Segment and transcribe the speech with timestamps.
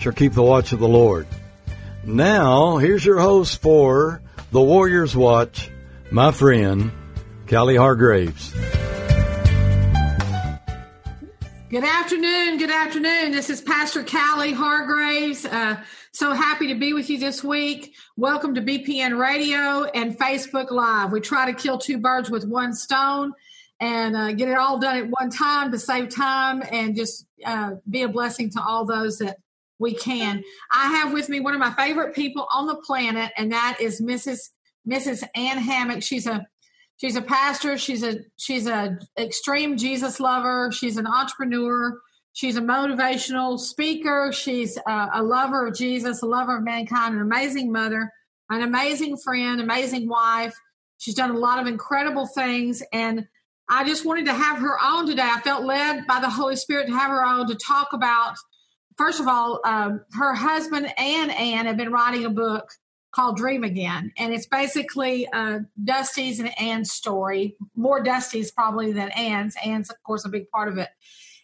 [0.00, 1.26] shall keep the watch of the Lord.
[2.04, 5.70] Now, here's your host for the Warriors Watch,
[6.10, 6.90] my friend,
[7.46, 8.50] Callie Hargraves.
[11.68, 12.56] Good afternoon.
[12.56, 13.30] Good afternoon.
[13.30, 15.44] This is Pastor Callie Hargraves.
[15.44, 15.76] Uh,
[16.12, 17.94] so happy to be with you this week.
[18.16, 21.12] Welcome to BPN Radio and Facebook Live.
[21.12, 23.34] We try to kill two birds with one stone
[23.78, 27.72] and uh, get it all done at one time to save time and just uh,
[27.88, 29.36] be a blessing to all those that
[29.80, 30.44] we can.
[30.70, 34.00] I have with me one of my favorite people on the planet, and that is
[34.00, 34.50] Mrs.
[34.88, 35.24] Mrs.
[35.34, 36.02] Ann Hammock.
[36.02, 36.46] She's a
[36.98, 37.76] she's a pastor.
[37.76, 40.70] She's a she's a extreme Jesus lover.
[40.70, 41.98] She's an entrepreneur.
[42.32, 44.30] She's a motivational speaker.
[44.32, 48.12] She's a, a lover of Jesus, a lover of mankind, an amazing mother,
[48.50, 50.54] an amazing friend, amazing wife.
[50.98, 52.82] She's done a lot of incredible things.
[52.92, 53.26] And
[53.68, 55.22] I just wanted to have her on today.
[55.24, 58.36] I felt led by the Holy Spirit to have her on to talk about,
[59.00, 62.70] first of all, um, her husband and Anne have been writing a book
[63.12, 64.12] called Dream Again.
[64.18, 69.56] And it's basically uh, Dusty's and Anne's story, more Dusty's probably than Anne's.
[69.64, 70.90] Ann's, of course, a big part of it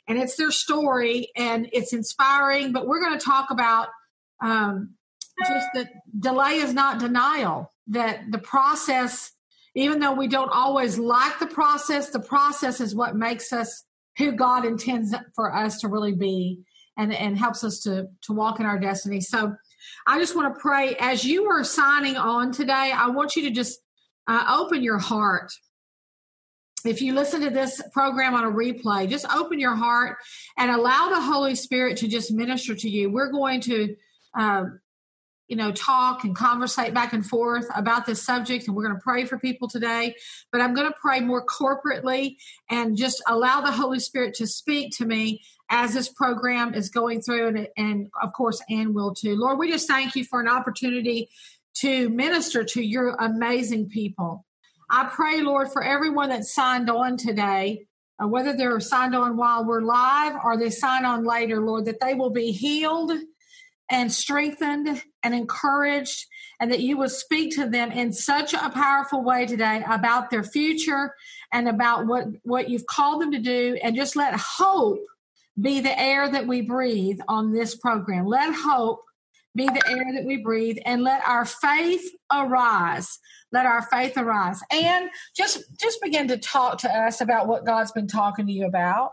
[0.08, 2.72] and it's their story and it's inspiring.
[2.72, 3.88] But we're going to talk about
[4.40, 4.94] um,
[5.46, 9.32] just that delay is not denial, that the process,
[9.74, 13.84] even though we don't always like the process, the process is what makes us
[14.18, 16.60] who God intends for us to really be
[16.96, 19.20] and, and helps us to, to walk in our destiny.
[19.20, 19.54] So
[20.06, 23.50] I just want to pray as you are signing on today, I want you to
[23.50, 23.78] just
[24.26, 25.52] uh, open your heart
[26.86, 30.18] if you listen to this program on a replay, just open your heart
[30.56, 33.10] and allow the Holy Spirit to just minister to you.
[33.10, 33.96] We're going to,
[34.34, 34.80] um,
[35.48, 39.02] you know, talk and conversate back and forth about this subject, and we're going to
[39.02, 40.14] pray for people today.
[40.52, 42.36] But I'm going to pray more corporately
[42.70, 47.20] and just allow the Holy Spirit to speak to me as this program is going
[47.20, 49.36] through, and, and of course, Ann will too.
[49.36, 51.28] Lord, we just thank you for an opportunity
[51.74, 54.44] to minister to your amazing people.
[54.88, 57.86] I pray, Lord, for everyone that signed on today,
[58.22, 62.00] uh, whether they're signed on while we're live or they sign on later, Lord, that
[62.00, 63.12] they will be healed
[63.90, 66.26] and strengthened and encouraged,
[66.60, 70.42] and that you will speak to them in such a powerful way today about their
[70.42, 71.14] future
[71.52, 74.98] and about what, what you've called them to do, and just let hope
[75.60, 78.26] be the air that we breathe on this program.
[78.26, 79.02] Let hope
[79.54, 83.18] be the air that we breathe, and let our faith arise
[83.52, 87.92] let our faith arise and just just begin to talk to us about what god's
[87.92, 89.12] been talking to you about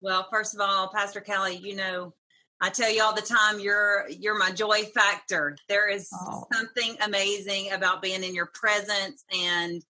[0.00, 2.12] well first of all pastor callie you know
[2.60, 6.44] i tell you all the time you're you're my joy factor there is oh.
[6.52, 9.84] something amazing about being in your presence and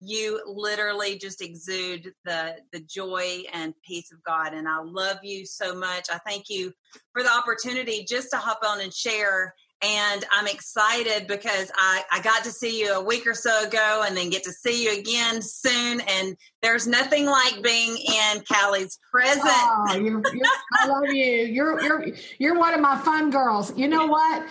[0.00, 5.44] you literally just exude the the joy and peace of god and i love you
[5.44, 6.72] so much i thank you
[7.12, 12.20] for the opportunity just to hop on and share and I'm excited because I, I
[12.20, 14.98] got to see you a week or so ago and then get to see you
[14.98, 16.00] again soon.
[16.00, 19.42] And there's nothing like being in Callie's presence.
[19.46, 21.24] Oh, you're, you're, I love you.
[21.24, 22.06] You're, you're,
[22.38, 23.76] you're one of my fun girls.
[23.76, 24.46] You know what?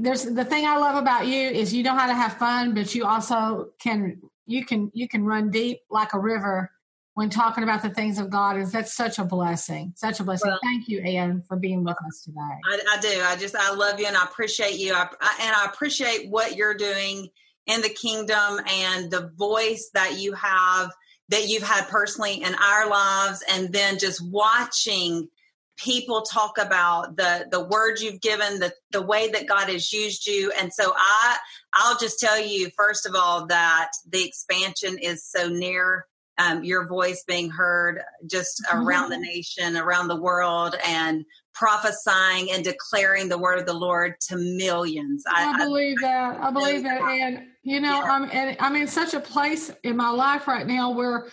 [0.00, 2.92] There's the thing I love about you is you know how to have fun, but
[2.92, 6.70] you also can, you can, you can run deep like a river
[7.14, 10.48] when talking about the things of God is that's such a blessing, such a blessing.
[10.48, 12.38] Well, Thank you, Anne, for being with us today.
[12.40, 13.22] I, I, do.
[13.22, 14.94] I just I love you and I appreciate you.
[14.94, 17.28] I, I, and I appreciate what you're doing
[17.66, 20.90] in the kingdom and the voice that you have
[21.28, 25.28] that you've had personally in our lives, and then just watching
[25.76, 30.26] people talk about the the words you've given the the way that god has used
[30.26, 31.36] you and so i
[31.74, 36.06] i'll just tell you first of all that the expansion is so near
[36.38, 39.20] um, your voice being heard just around mm-hmm.
[39.22, 41.24] the nation, around the world, and
[41.54, 45.24] prophesying and declaring the word of the Lord to millions.
[45.28, 46.40] I, I believe I, that.
[46.40, 47.02] I believe that.
[47.02, 48.10] And, you know, yeah.
[48.10, 51.28] I'm, and I'm in such a place in my life right now where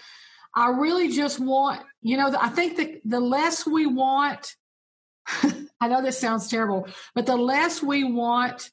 [0.59, 4.55] I really just want, you know, I think that the less we want,
[5.79, 6.85] I know this sounds terrible,
[7.15, 8.69] but the less we want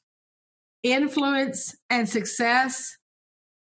[0.83, 2.97] influence and success,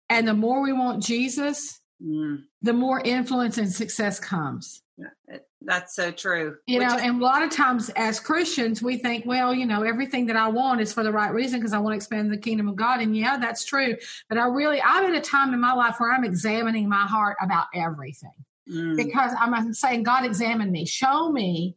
[0.10, 2.40] and the more we want Jesus, mm.
[2.62, 4.82] the more influence and success comes.
[4.98, 6.58] Yeah, it, That's so true.
[6.68, 9.66] You Which know, is- and a lot of times as Christians, we think, well, you
[9.66, 12.32] know, everything that I want is for the right reason because I want to expand
[12.32, 13.02] the kingdom of God.
[13.02, 13.96] And yeah, that's true.
[14.30, 17.36] But I really, I'm at a time in my life where I'm examining my heart
[17.42, 18.32] about everything
[18.70, 18.96] mm.
[18.96, 21.76] because I'm saying, God, examine me, show me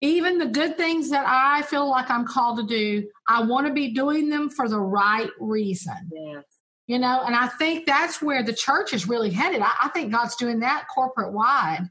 [0.00, 3.08] even the good things that I feel like I'm called to do.
[3.26, 6.10] I want to be doing them for the right reason.
[6.12, 6.44] Yes.
[6.86, 9.62] You know, and I think that's where the church is really headed.
[9.62, 11.88] I, I think God's doing that corporate wide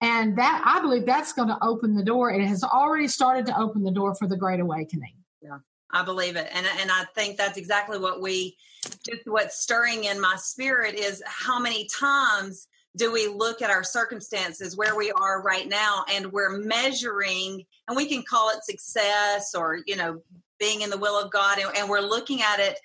[0.00, 2.30] and that I believe that's going to open the door.
[2.30, 5.14] It has already started to open the door for the Great Awakening.
[5.42, 5.58] Yeah,
[5.90, 10.20] I believe it, and and I think that's exactly what we just what's stirring in
[10.20, 15.42] my spirit is how many times do we look at our circumstances where we are
[15.42, 20.20] right now and we're measuring and we can call it success or you know
[20.58, 22.80] being in the will of god and, and we're looking at it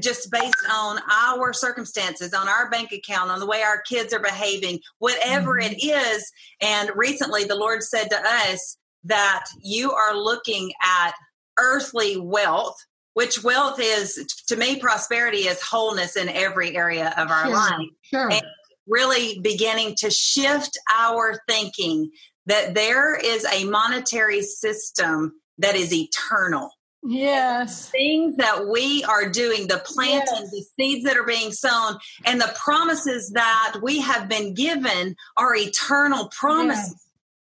[0.00, 4.20] just based on our circumstances, on our bank account, on the way our kids are
[4.20, 5.72] behaving, whatever mm-hmm.
[5.72, 6.30] it is.
[6.60, 11.12] And recently, the Lord said to us that you are looking at
[11.58, 12.76] earthly wealth,
[13.14, 17.88] which wealth is, to me, prosperity is wholeness in every area of our sure, life.
[18.02, 18.30] Sure.
[18.30, 18.42] And
[18.86, 22.10] really beginning to shift our thinking
[22.46, 26.70] that there is a monetary system that is eternal
[27.04, 27.88] Yes.
[27.90, 30.50] Things that we are doing, the planting, yes.
[30.50, 35.54] the seeds that are being sown, and the promises that we have been given are
[35.54, 36.92] eternal promises.
[36.92, 37.04] Yes.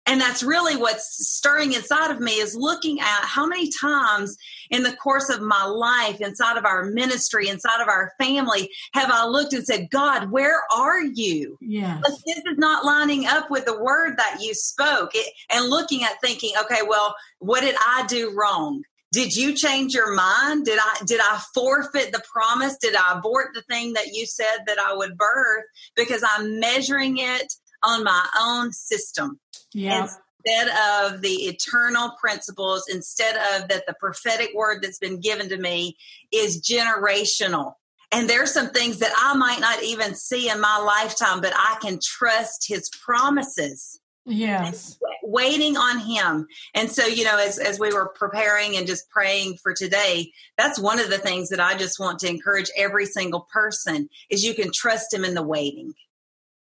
[0.10, 4.36] And that's really what's stirring inside of me is looking at how many times
[4.72, 9.12] in the course of my life, inside of our ministry, inside of our family, have
[9.12, 11.60] I looked and said, God, where are you?
[11.62, 12.02] Yes.
[12.26, 15.12] this is not lining up with the word that you spoke.
[15.14, 18.82] It, and looking at thinking, okay, well, what did I do wrong?
[19.12, 20.66] Did you change your mind?
[20.66, 22.78] Did i did i forfeit the promise?
[22.78, 25.66] Did i abort the thing that you said that i would birth?
[25.96, 27.54] Because i'm measuring it
[27.84, 29.40] on my own system.
[29.74, 30.08] Yeah.
[30.46, 30.70] instead
[31.12, 35.96] of the eternal principles instead of that the prophetic word that's been given to me
[36.32, 37.74] is generational.
[38.12, 41.78] And there's some things that i might not even see in my lifetime but i
[41.82, 45.00] can trust his promises Yes.
[45.24, 46.48] Waiting on him.
[46.74, 50.80] And so, you know, as, as we were preparing and just praying for today, that's
[50.80, 54.54] one of the things that I just want to encourage every single person is you
[54.54, 55.94] can trust him in the waiting.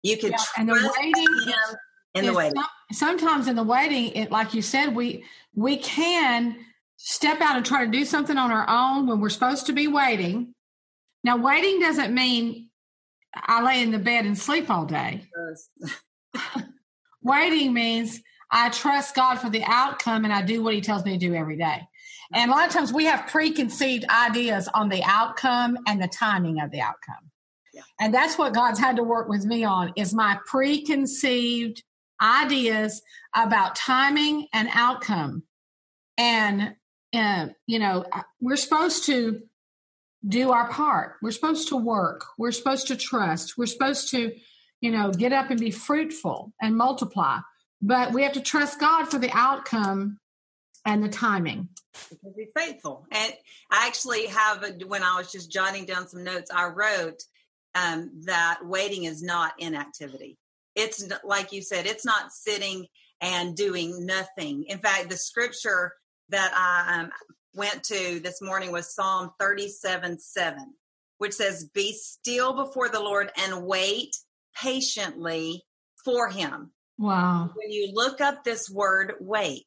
[0.03, 1.77] You can yeah, trust and the waiting him
[2.15, 2.61] in the waiting.
[2.91, 5.23] Sometimes in the waiting, it like you said, we
[5.53, 6.57] we can
[6.97, 9.87] step out and try to do something on our own when we're supposed to be
[9.87, 10.53] waiting.
[11.23, 12.69] Now, waiting doesn't mean
[13.33, 15.27] I lay in the bed and sleep all day.
[17.23, 21.17] Waiting means I trust God for the outcome and I do what He tells me
[21.17, 21.81] to do every day.
[22.33, 26.61] And a lot of times we have preconceived ideas on the outcome and the timing
[26.61, 27.31] of the outcome.
[27.73, 27.81] Yeah.
[27.99, 31.83] And that's what God's had to work with me on is my preconceived
[32.21, 33.01] ideas
[33.35, 35.43] about timing and outcome.
[36.17, 36.75] And,
[37.13, 38.05] uh, you know,
[38.39, 39.41] we're supposed to
[40.25, 41.15] do our part.
[41.21, 42.25] We're supposed to work.
[42.37, 43.57] We're supposed to trust.
[43.57, 44.33] We're supposed to
[44.81, 47.39] you know, get up and be fruitful and multiply.
[47.81, 50.19] But we have to trust God for the outcome
[50.85, 51.69] and the timing.
[52.09, 53.05] Because he's faithful.
[53.11, 53.33] And
[53.71, 57.21] I actually have, a, when I was just jotting down some notes, I wrote
[57.75, 60.37] um, that waiting is not inactivity.
[60.75, 62.87] It's like you said, it's not sitting
[63.19, 64.65] and doing nothing.
[64.67, 65.93] In fact, the scripture
[66.29, 67.11] that I um,
[67.53, 70.73] went to this morning was Psalm 37 7,
[71.17, 74.15] which says, Be still before the Lord and wait
[74.55, 75.63] patiently
[76.03, 76.71] for him.
[76.97, 77.51] Wow.
[77.55, 79.65] When you look up this word wait,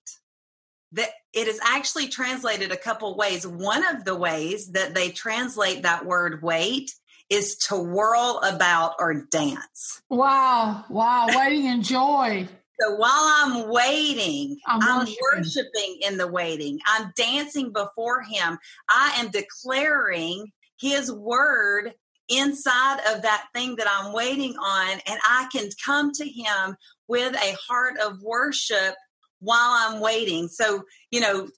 [0.93, 3.47] that it is actually translated a couple ways.
[3.47, 6.93] One of the ways that they translate that word wait
[7.31, 10.03] is to whirl about or dance.
[10.11, 10.85] Wow.
[10.88, 11.26] Wow.
[11.29, 12.49] Waiting in joy.
[12.81, 16.81] So while I'm waiting, I'm, I'm worshiping in the waiting.
[16.87, 18.59] I'm dancing before him.
[18.88, 21.95] I am declaring his word
[22.28, 26.76] inside of that thing that I'm waiting on, and I can come to Him
[27.09, 28.95] with a heart of worship
[29.40, 30.49] while I'm waiting.
[30.49, 31.49] So, you know,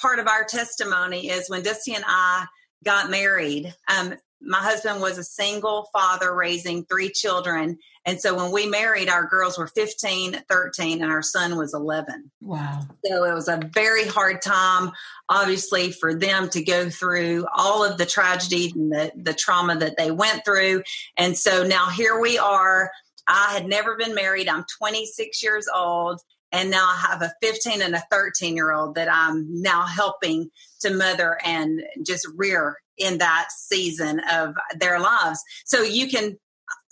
[0.00, 2.46] part of our testimony is when Dusty and I
[2.84, 7.78] got married, um, my husband was a single father raising three children.
[8.04, 12.30] And so when we married, our girls were 15, 13, and our son was 11.
[12.40, 12.82] Wow.
[13.04, 14.92] So it was a very hard time,
[15.28, 19.96] obviously, for them to go through all of the tragedy and the, the trauma that
[19.96, 20.82] they went through.
[21.16, 22.90] And so now here we are.
[23.26, 24.48] I had never been married.
[24.48, 26.20] I'm 26 years old.
[26.52, 30.50] And now I have a 15 and a 13 year old that I'm now helping
[30.80, 35.42] to mother and just rear in that season of their lives.
[35.64, 36.36] So you can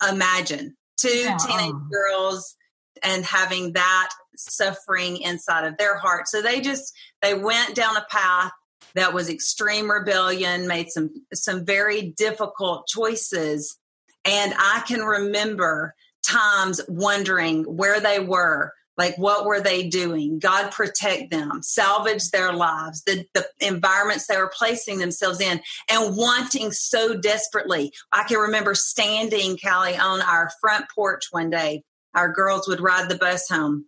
[0.07, 1.37] imagine two yeah.
[1.37, 1.89] teenage uh-huh.
[1.91, 2.55] girls
[3.03, 6.27] and having that suffering inside of their heart.
[6.27, 8.51] So they just they went down a path
[8.95, 13.77] that was extreme rebellion, made some some very difficult choices.
[14.23, 15.93] And I can remember
[16.27, 20.39] times wondering where they were, like what were they doing?
[20.39, 26.15] God protect them, salvage their lives, the, the environments they were placing themselves in, and
[26.15, 27.91] wanting so desperately.
[28.11, 31.83] I can remember standing, Callie, on our front porch one day.
[32.13, 33.85] Our girls would ride the bus home,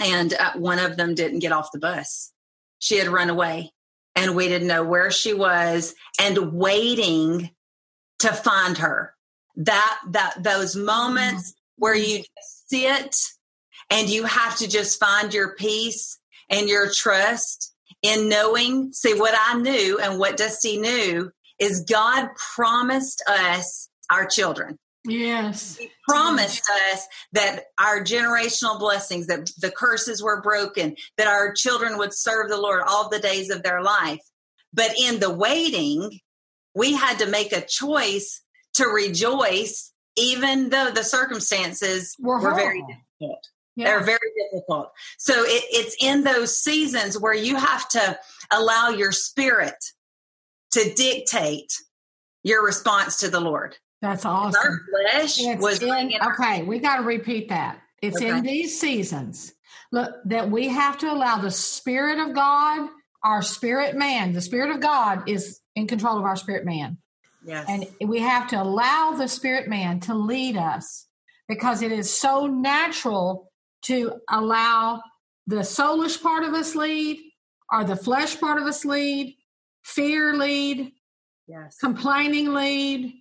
[0.00, 2.32] and uh, one of them didn't get off the bus.
[2.78, 3.72] She had run away
[4.18, 7.50] and we didn't know where she was and waiting
[8.18, 9.14] to find her
[9.56, 11.82] that that those moments mm-hmm.
[11.82, 12.22] where you
[12.68, 13.16] sit
[13.90, 16.18] and you have to just find your peace
[16.50, 22.28] and your trust in knowing see what i knew and what dusty knew is god
[22.54, 25.76] promised us our children Yes.
[25.76, 31.98] He promised us that our generational blessings, that the curses were broken, that our children
[31.98, 34.20] would serve the Lord all the days of their life.
[34.72, 36.20] But in the waiting,
[36.74, 38.42] we had to make a choice
[38.74, 43.48] to rejoice, even though the circumstances were, were very difficult.
[43.78, 43.84] Yeah.
[43.84, 44.18] They're very
[44.50, 44.90] difficult.
[45.18, 48.18] So it, it's in those seasons where you have to
[48.50, 49.76] allow your spirit
[50.72, 51.72] to dictate
[52.42, 53.76] your response to the Lord.
[54.02, 54.60] That's awesome.
[54.60, 56.64] Our flesh it's was in, okay.
[56.64, 57.78] We got to repeat that.
[58.02, 58.30] It's okay.
[58.30, 59.52] in these seasons
[59.92, 62.88] look that we have to allow the Spirit of God,
[63.22, 66.98] our spirit man, the Spirit of God is in control of our spirit man.
[67.44, 67.66] Yes.
[67.68, 71.06] And we have to allow the spirit man to lead us
[71.48, 73.47] because it is so natural
[73.82, 75.02] to allow
[75.46, 77.18] the soulish part of us lead
[77.72, 79.36] or the flesh part of us lead,
[79.82, 80.92] fear lead,
[81.46, 81.76] yes.
[81.78, 83.12] complaining lead,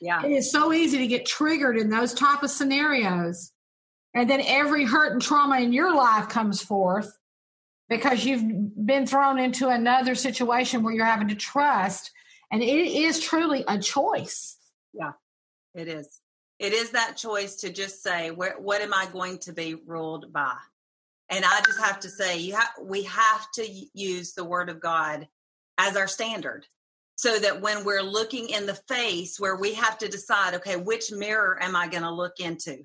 [0.00, 0.24] yeah.
[0.24, 3.52] It is so easy to get triggered in those type of scenarios.
[4.14, 7.16] And then every hurt and trauma in your life comes forth
[7.88, 12.10] because you've been thrown into another situation where you're having to trust.
[12.50, 14.56] And it is truly a choice.
[14.92, 15.12] Yeah,
[15.74, 16.19] it is.
[16.60, 20.32] It is that choice to just say, where, what am I going to be ruled
[20.32, 20.54] by?
[21.28, 24.80] And I just have to say, you have, we have to use the word of
[24.80, 25.26] God
[25.78, 26.66] as our standard
[27.16, 31.12] so that when we're looking in the face where we have to decide okay which
[31.12, 32.78] mirror am i going to look into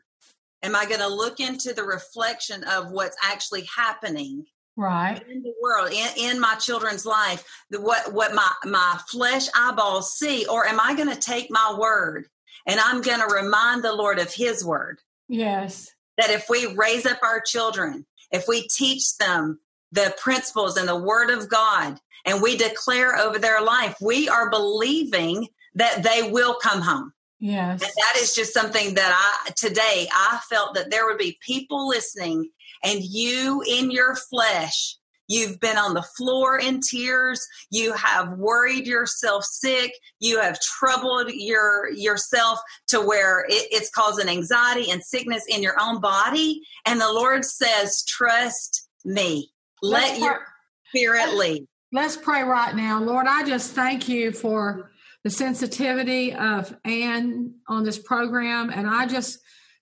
[0.61, 5.53] am i going to look into the reflection of what's actually happening right in the
[5.61, 10.65] world in, in my children's life the, what what my my flesh eyeballs see or
[10.65, 12.25] am i going to take my word
[12.65, 17.05] and i'm going to remind the lord of his word yes that if we raise
[17.05, 19.59] up our children if we teach them
[19.91, 24.49] the principles and the word of god and we declare over their life, we are
[24.49, 27.13] believing that they will come home.
[27.39, 27.81] Yes.
[27.81, 31.87] And that is just something that I, today, I felt that there would be people
[31.87, 32.49] listening
[32.83, 38.87] and you in your flesh, you've been on the floor in tears, you have worried
[38.87, 45.43] yourself sick, you have troubled your, yourself to where it, it's causing anxiety and sickness
[45.49, 46.61] in your own body.
[46.85, 49.51] And the Lord says, trust me.
[49.81, 50.45] Let your
[50.87, 51.67] spirit lead.
[51.91, 53.01] Let's pray right now.
[53.01, 54.91] Lord, I just thank you for
[55.23, 58.69] the sensitivity of Anne on this program.
[58.69, 59.39] And I just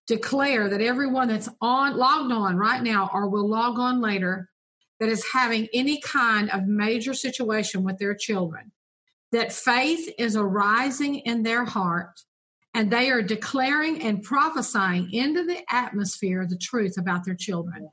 [0.08, 4.50] declare that everyone that's on logged on right now or will log on later
[5.04, 8.72] that is having any kind of major situation with their children,
[9.34, 12.22] that faith is arising in their heart
[12.74, 17.90] and they are declaring and prophesying into the atmosphere the truth about their children.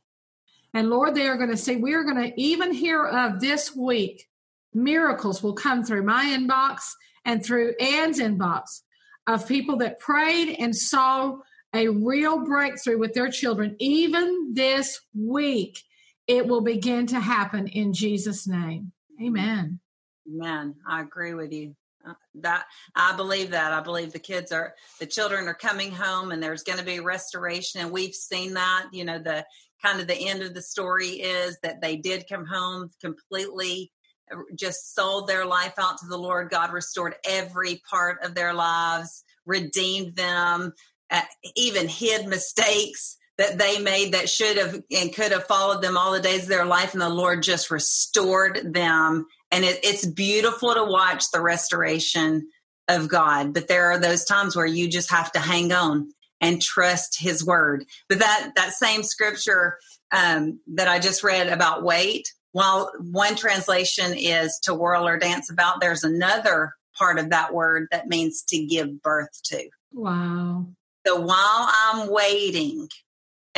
[0.73, 3.75] And Lord, they are going to see, we are going to even hear of this
[3.75, 4.29] week,
[4.73, 6.83] miracles will come through my inbox
[7.25, 8.83] and through Anne's inbox
[9.27, 11.39] of people that prayed and saw
[11.75, 13.75] a real breakthrough with their children.
[13.81, 15.83] Even this week,
[16.31, 18.93] it will begin to happen in Jesus' name.
[19.21, 19.81] Amen.
[20.29, 20.77] Amen.
[20.87, 21.75] I agree with you.
[22.09, 26.31] Uh, that I believe that I believe the kids are the children are coming home
[26.31, 29.45] and there's going to be restoration and we've seen that you know the
[29.85, 33.93] kind of the end of the story is that they did come home completely
[34.33, 36.49] uh, just sold their life out to the Lord.
[36.49, 40.73] God restored every part of their lives, redeemed them,
[41.11, 41.23] uh,
[41.55, 46.13] even hid mistakes that they made that should have and could have followed them all
[46.13, 46.93] the days of their life.
[46.93, 49.25] And the Lord just restored them.
[49.51, 52.49] And it, it's beautiful to watch the restoration
[52.87, 53.55] of God.
[53.55, 57.43] But there are those times where you just have to hang on and trust his
[57.43, 57.87] word.
[58.11, 59.79] But that, that same scripture
[60.13, 65.51] um, that I just read about wait, while one translation is to whirl or dance
[65.51, 69.67] about, there's another part of that word that means to give birth to.
[69.95, 70.67] Wow.
[71.07, 72.87] So while I'm waiting,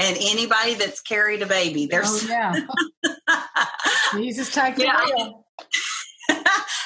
[0.02, 1.86] and anybody that's carried a baby.
[1.86, 2.60] There's oh, yeah.
[4.14, 5.00] Jesus take yeah,
[6.28, 6.34] hey,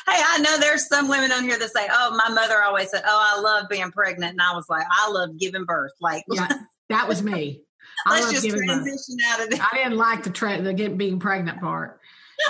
[0.06, 3.37] I know there's some women on here that say, "Oh, my mother always said, oh,
[3.37, 6.49] I love being pregnant," and I was like, "I love giving birth." Like, yeah,
[6.88, 7.62] that was me.
[8.08, 9.26] Let's just transition birth.
[9.26, 9.68] out of that.
[9.73, 12.00] I didn't like the tra- the get, being pregnant part,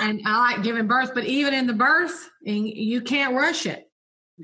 [0.01, 1.11] and I like giving birth.
[1.13, 3.89] But even in the birth, you can't rush it.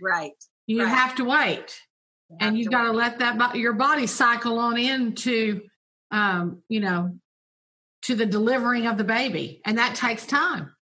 [0.01, 0.33] Right.
[0.65, 0.89] You right.
[0.89, 1.79] have to wait,
[2.29, 5.61] you and you've got to let that your body cycle on into,
[6.13, 7.17] um, you know,
[8.03, 10.73] to the delivering of the baby, and that takes time.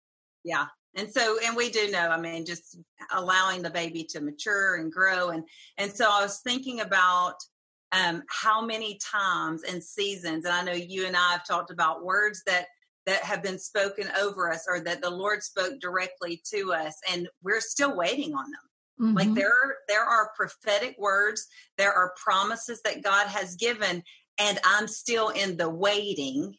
[0.45, 2.79] Yeah, and so and we do know i mean just
[3.13, 5.31] allowing the baby to mature and grow.
[5.31, 5.45] And
[5.79, 7.37] and so i was thinking about
[7.93, 12.05] um how many times and seasons and i know you and i have talked about
[12.05, 12.67] words that
[13.07, 17.29] that have been spoken over us or that the lord spoke directly to us and
[17.43, 18.61] we're still waiting on them.
[19.01, 19.17] Mm-hmm.
[19.17, 19.55] like there
[19.89, 21.47] there are prophetic words.
[21.79, 24.03] There are promises that god has given
[24.41, 26.57] and i'm still in the waiting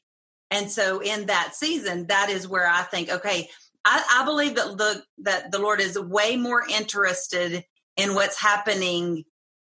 [0.49, 3.49] and so in that season that is where i think okay
[3.83, 7.63] I, I believe that the that the Lord is way more interested
[7.97, 9.23] in what's happening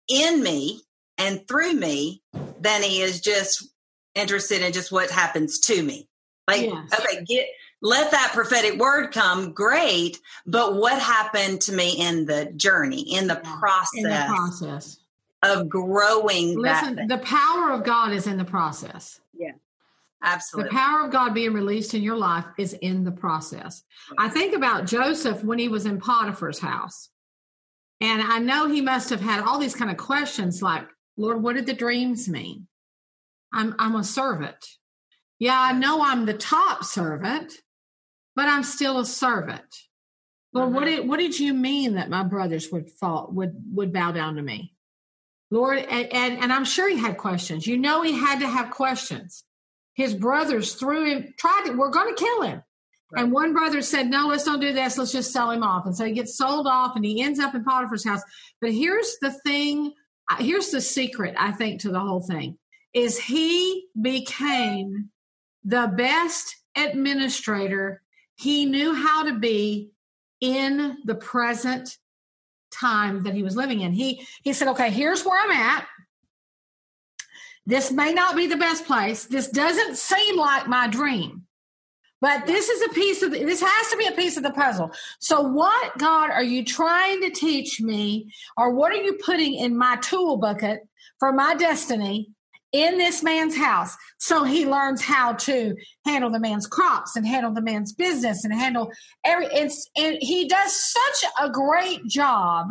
[0.08, 0.80] in me
[1.18, 2.22] and through me
[2.60, 3.68] than he is just
[4.14, 6.08] interested in just what happens to me.
[6.48, 7.00] Like, yes.
[7.00, 7.46] okay, get
[7.80, 13.26] let that prophetic word come, great, but what happened to me in the journey, in
[13.26, 14.98] the process, in the process
[15.42, 16.58] of growing?
[16.58, 19.20] Listen, the power of God is in the process.
[19.34, 19.52] Yeah.
[20.22, 20.68] Absolutely.
[20.68, 23.82] The power of God being released in your life is in the process.
[24.18, 27.10] I think about Joseph when he was in Potiphar's house.
[28.00, 31.56] And I know he must have had all these kind of questions like, Lord, what
[31.56, 32.66] did the dreams mean?
[33.52, 34.56] I'm I'm a servant.
[35.38, 37.52] Yeah, I know I'm the top servant,
[38.34, 39.62] but I'm still a servant.
[40.52, 40.74] Lord, mm-hmm.
[40.74, 44.36] what did what did you mean that my brothers would fall would would bow down
[44.36, 44.74] to me?
[45.52, 47.66] Lord, and, and, and I'm sure he had questions.
[47.66, 49.44] You know he had to have questions
[49.94, 52.62] his brothers threw him, tried to, we're going to kill him.
[53.12, 53.24] Right.
[53.24, 54.96] And one brother said, no, let's don't do this.
[54.96, 55.84] Let's just sell him off.
[55.84, 58.22] And so he gets sold off and he ends up in Potiphar's house.
[58.60, 59.92] But here's the thing.
[60.30, 62.58] Uh, here's the secret, I think, to the whole thing
[62.94, 65.08] is he became
[65.64, 68.02] the best administrator
[68.36, 69.90] he knew how to be
[70.42, 71.96] in the present
[72.72, 73.92] time that he was living in.
[73.92, 75.86] He he said, "Okay, here's where I'm at.
[77.64, 79.26] This may not be the best place.
[79.26, 81.46] This doesn't seem like my dream.
[82.20, 84.52] But this is a piece of the, this has to be a piece of the
[84.52, 84.92] puzzle.
[85.18, 89.76] So what God are you trying to teach me or what are you putting in
[89.76, 90.80] my tool bucket
[91.18, 92.30] for my destiny
[92.72, 97.52] in this man's house so he learns how to handle the man's crops and handle
[97.52, 98.90] the man's business and handle
[99.24, 102.68] every it's and he does such a great job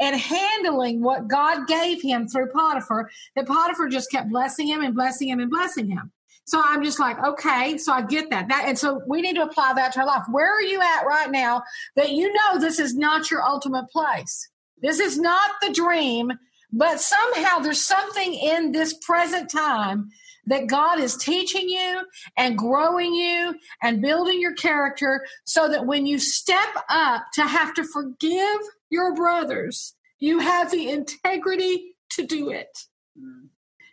[0.00, 4.94] and handling what God gave him through Potiphar, that Potiphar just kept blessing him and
[4.94, 6.12] blessing him and blessing him.
[6.44, 8.48] So I'm just like, okay, so I get that.
[8.48, 10.22] That and so we need to apply that to our life.
[10.30, 11.62] Where are you at right now
[11.96, 14.48] that you know this is not your ultimate place?
[14.80, 16.32] This is not the dream,
[16.72, 20.10] but somehow there's something in this present time
[20.46, 22.02] that God is teaching you
[22.36, 27.74] and growing you and building your character so that when you step up to have
[27.74, 32.86] to forgive your brothers, you have the integrity to do it.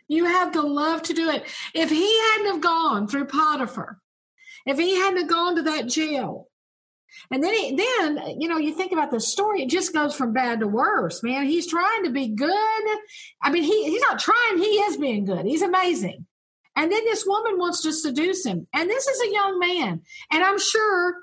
[0.08, 1.44] You have the love to do it.
[1.74, 4.00] If he hadn't have gone through Potiphar,
[4.64, 6.48] if he hadn't have gone to that jail,
[7.30, 10.32] and then, he, then you know, you think about the story; it just goes from
[10.32, 11.22] bad to worse.
[11.22, 12.98] Man, he's trying to be good.
[13.42, 15.46] I mean, he he's not trying; he is being good.
[15.46, 16.26] He's amazing.
[16.76, 20.44] And then this woman wants to seduce him, and this is a young man, and
[20.44, 21.16] I'm sure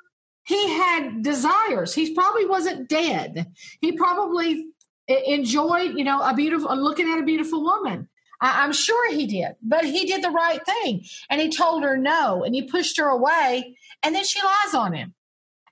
[0.45, 1.93] he had desires.
[1.93, 3.47] He probably wasn't dead.
[3.79, 4.67] He probably
[5.07, 8.09] enjoyed, you know, a beautiful uh, looking at a beautiful woman.
[8.41, 11.95] I, am sure he did, but he did the right thing, and he told her
[11.95, 15.13] no, and he pushed her away, and then she lies on him.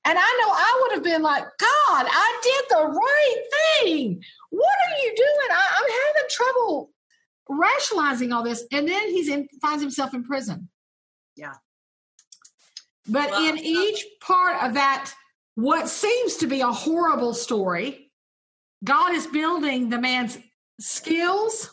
[0.03, 3.43] And I know I would have been like, God, I did the right
[3.83, 4.23] thing.
[4.49, 5.49] What are you doing?
[5.51, 6.91] I, am having trouble
[7.47, 8.63] rationalizing all this.
[8.71, 10.69] And then he's in finds himself in prison.
[11.35, 11.53] Yeah.
[13.07, 15.13] But well, in each part of that,
[15.55, 18.11] what seems to be a horrible story,
[18.83, 20.37] God is building the man's
[20.79, 21.69] skills,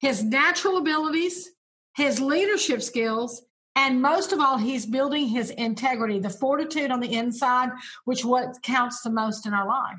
[0.00, 1.48] his natural abilities,
[1.96, 3.42] his leadership skills,
[3.76, 7.70] and most of all, he's building his integrity, the fortitude on the inside,
[8.04, 9.98] which what counts the most in our life.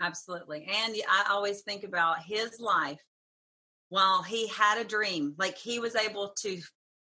[0.00, 0.68] Absolutely.
[0.68, 3.00] And I always think about his life
[3.88, 6.60] while he had a dream, like he was able to,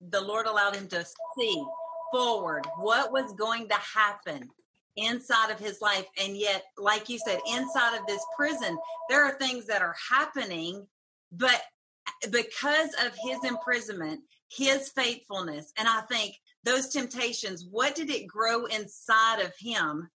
[0.09, 1.05] the Lord allowed him to
[1.37, 1.65] see
[2.11, 4.47] forward what was going to happen
[4.97, 6.05] inside of his life.
[6.21, 8.77] And yet, like you said, inside of this prison,
[9.09, 10.85] there are things that are happening,
[11.31, 11.61] but
[12.23, 18.27] eh, because of his imprisonment, his faithfulness, and I think those temptations, what did it
[18.27, 20.09] grow inside of him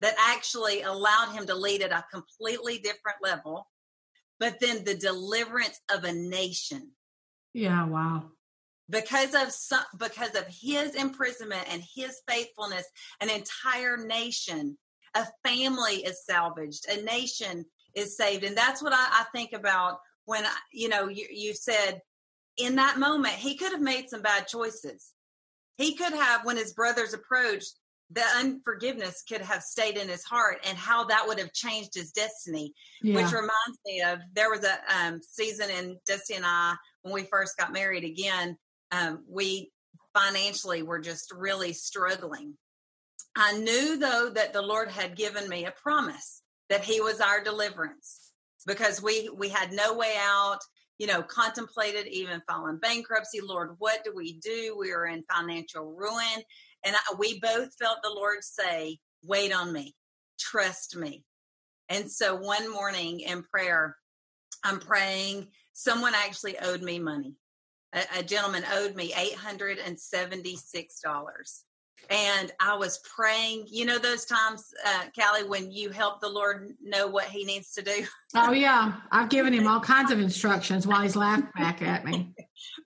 [0.00, 3.66] that actually allowed him to lead at a completely different level?
[4.38, 6.92] But then the deliverance of a nation.
[7.52, 8.30] Yeah, wow
[8.90, 12.84] because of some, because of his imprisonment and his faithfulness
[13.20, 14.76] an entire nation
[15.14, 17.64] a family is salvaged a nation
[17.94, 21.54] is saved and that's what i, I think about when I, you know you, you
[21.54, 22.00] said
[22.58, 25.12] in that moment he could have made some bad choices
[25.76, 27.74] he could have when his brothers approached
[28.10, 32.10] the unforgiveness could have stayed in his heart and how that would have changed his
[32.10, 33.14] destiny yeah.
[33.14, 37.22] which reminds me of there was a um, season in dusty and i when we
[37.24, 38.56] first got married again
[38.90, 39.70] um, we
[40.14, 42.54] financially were just really struggling.
[43.36, 47.42] I knew though that the Lord had given me a promise that He was our
[47.42, 48.32] deliverance
[48.66, 50.58] because we we had no way out.
[50.98, 53.40] You know, contemplated even filing bankruptcy.
[53.40, 54.76] Lord, what do we do?
[54.78, 56.42] We are in financial ruin,
[56.84, 59.94] and I, we both felt the Lord say, "Wait on me,
[60.38, 61.24] trust me."
[61.88, 63.96] And so one morning in prayer,
[64.64, 65.48] I'm praying.
[65.72, 67.36] Someone actually owed me money
[67.92, 71.62] a, a gentleman owed me $876
[72.10, 73.66] and I was praying.
[73.68, 77.72] You know those times, uh, Callie, when you help the Lord know what He needs
[77.74, 78.06] to do.
[78.34, 82.34] Oh yeah, I've given him all kinds of instructions while he's laughing back at me.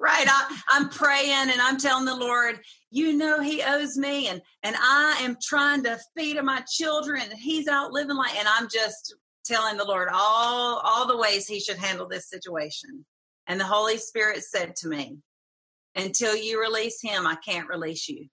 [0.01, 4.41] right, I, I'm praying and I'm telling the Lord, you know He owes me, and
[4.63, 8.69] and I am trying to feed my children, and He's out living like, and I'm
[8.69, 13.05] just telling the Lord all all the ways He should handle this situation.
[13.47, 15.19] And the Holy Spirit said to me,
[15.97, 18.29] Until you release him, I can't release you.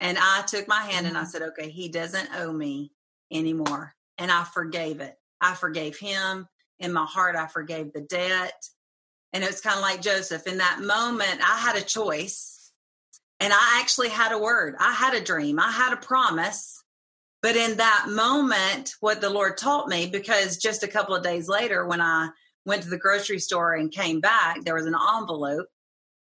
[0.00, 1.30] And I took my hand and I mm-hmm.
[1.30, 2.92] said, Okay, he doesn't owe me
[3.32, 3.94] anymore.
[4.18, 5.14] And I forgave it.
[5.40, 6.46] I forgave him.
[6.78, 8.62] In my heart, I forgave the debt.
[9.32, 10.46] And it was kind of like Joseph.
[10.46, 12.72] In that moment, I had a choice.
[13.40, 14.76] And I actually had a word.
[14.78, 15.58] I had a dream.
[15.58, 16.82] I had a promise.
[17.42, 21.48] But in that moment, what the Lord taught me, because just a couple of days
[21.48, 22.30] later, when I
[22.64, 25.68] went to the grocery store and came back, there was an envelope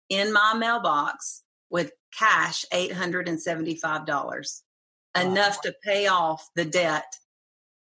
[0.09, 1.42] in my mailbox
[1.73, 5.21] with cash $875, wow.
[5.21, 7.13] enough to pay off the debt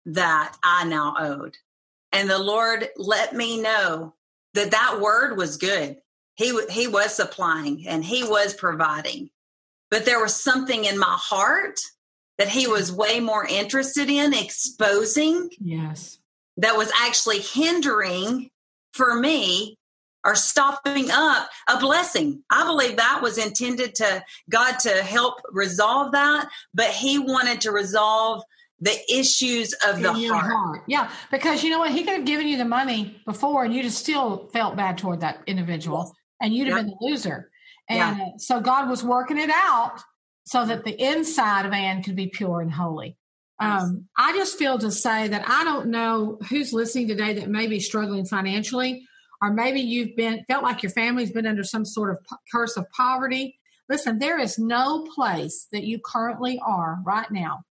[0.07, 1.57] that I now owed.
[2.11, 4.15] And the Lord let me know
[4.55, 5.97] that that word was good.
[6.35, 9.29] He, he was supplying and he was providing.
[9.91, 11.79] But there was something in my heart
[12.39, 15.49] that he was way more interested in exposing.
[15.59, 16.17] Yes
[16.57, 18.49] that was actually hindering
[18.93, 19.77] for me
[20.23, 22.43] or stopping up a blessing.
[22.49, 27.71] I believe that was intended to God to help resolve that, but He wanted to
[27.71, 28.43] resolve
[28.79, 30.51] the issues of the heart.
[30.51, 30.83] heart.
[30.87, 31.91] Yeah, because you know what?
[31.91, 35.21] He could have given you the money before and you'd have still felt bad toward
[35.21, 37.51] that individual and you'd have been the loser.
[37.87, 38.27] And yeah.
[38.37, 40.01] so God was working it out
[40.45, 43.17] so that the inside of Anne could be pure and holy.
[43.59, 47.67] Um, I just feel to say that I don't know who's listening today that may
[47.67, 49.07] be struggling financially,
[49.41, 52.17] or maybe you've been felt like your family's been under some sort of
[52.51, 53.57] curse of poverty.
[53.89, 57.63] Listen, there is no place that you currently are right now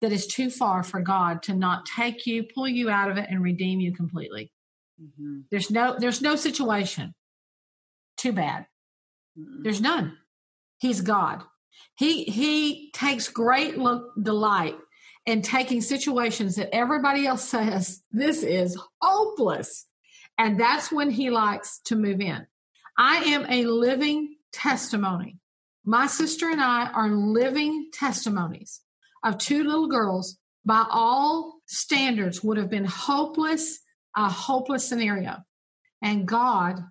[0.00, 3.26] that is too far for God to not take you, pull you out of it,
[3.30, 4.52] and redeem you completely.
[5.00, 5.40] Mm-hmm.
[5.50, 7.14] There's no there's no situation
[8.16, 8.66] too bad.
[9.38, 9.62] Mm-hmm.
[9.62, 10.16] There's none.
[10.78, 11.42] He's God.
[11.96, 13.76] He he takes great
[14.20, 14.76] delight
[15.26, 19.86] in taking situations that everybody else says this is hopeless.
[20.38, 22.46] And that's when he likes to move in.
[22.96, 25.38] I am a living testimony.
[25.84, 28.80] My sister and I are living testimonies
[29.24, 33.80] of two little girls, by all standards, would have been hopeless,
[34.16, 35.38] a hopeless scenario.
[36.02, 36.84] And God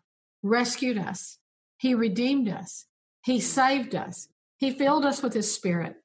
[0.44, 1.38] rescued us.
[1.78, 2.86] He redeemed us.
[3.24, 4.28] He saved us.
[4.58, 5.96] He filled us with His Spirit.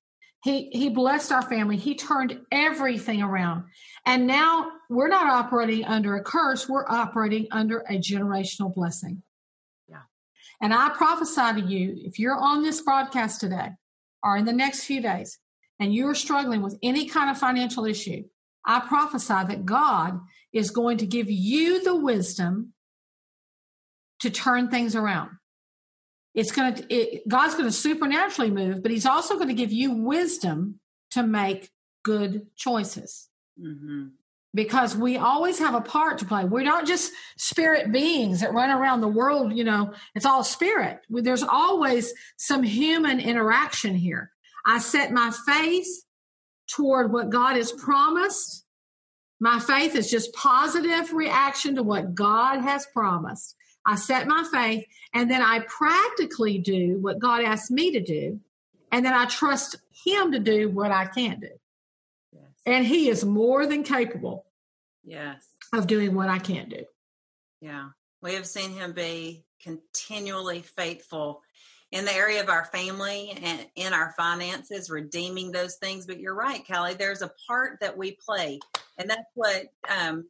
[0.43, 1.77] He he blessed our family.
[1.77, 3.65] He turned everything around.
[4.05, 9.23] And now we're not operating under a curse, we're operating under a generational blessing.
[9.89, 10.03] Yeah.
[10.61, 13.71] And I prophesy to you, if you're on this broadcast today
[14.23, 15.39] or in the next few days
[15.79, 18.25] and you're struggling with any kind of financial issue,
[18.67, 20.19] I prophesy that God
[20.53, 22.73] is going to give you the wisdom
[24.21, 25.31] to turn things around.
[26.35, 29.93] It's going to, God's going to supernaturally move, but He's also going to give you
[29.93, 31.71] wisdom to make
[32.03, 33.29] good choices.
[33.61, 34.09] Mm-hmm.
[34.55, 36.45] Because we always have a part to play.
[36.45, 41.01] We're not just spirit beings that run around the world, you know, it's all spirit.
[41.09, 44.31] There's always some human interaction here.
[44.67, 46.05] I set my face
[46.69, 48.65] toward what God has promised,
[49.43, 53.57] My faith is just positive reaction to what God has promised.
[53.85, 58.41] I set my faith and then I practically do what God asks me to do.
[58.91, 61.49] And then I trust Him to do what I can't do.
[62.33, 62.45] Yes.
[62.67, 64.45] And He is more than capable
[65.03, 65.43] yes.
[65.73, 66.85] of doing what I can't do.
[67.61, 67.89] Yeah.
[68.21, 71.43] We have seen Him be continually faithful
[71.91, 76.07] in the area of our family and in our finances, redeeming those things.
[76.07, 78.61] But you're right, Callie, there's a part that we play.
[78.99, 80.27] And that's what um,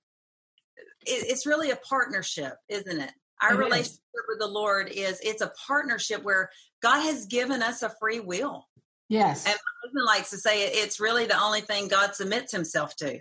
[1.04, 3.12] it's really a partnership, isn't it?
[3.42, 6.50] Our relationship with the Lord is it's a partnership where
[6.82, 8.66] God has given us a free will.
[9.08, 9.44] Yes.
[9.44, 13.18] And my husband likes to say it's really the only thing God submits himself to.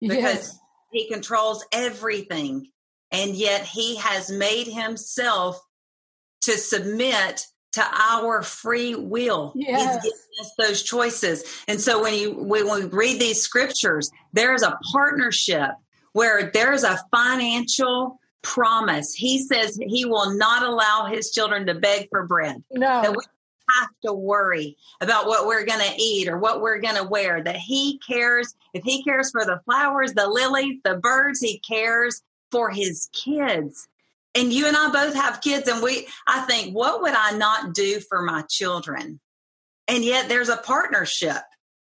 [0.00, 0.58] Because yes.
[0.92, 2.68] he controls everything.
[3.10, 5.60] And yet he has made himself
[6.42, 9.52] to submit to our free will.
[9.54, 10.02] Yes.
[10.02, 11.44] He's giving us those choices.
[11.66, 15.70] And so when you when we read these scriptures, there's a partnership
[16.12, 19.14] where there's a financial promise.
[19.14, 22.62] He says he will not allow his children to beg for bread.
[22.70, 23.02] No.
[23.02, 23.24] That we
[23.78, 27.42] have to worry about what we're going to eat or what we're going to wear.
[27.42, 32.22] That he cares, if he cares for the flowers, the lilies, the birds, he cares
[32.50, 33.88] for his kids.
[34.34, 37.74] And you and I both have kids, and we, I think, what would I not
[37.74, 39.20] do for my children?
[39.88, 41.38] And yet there's a partnership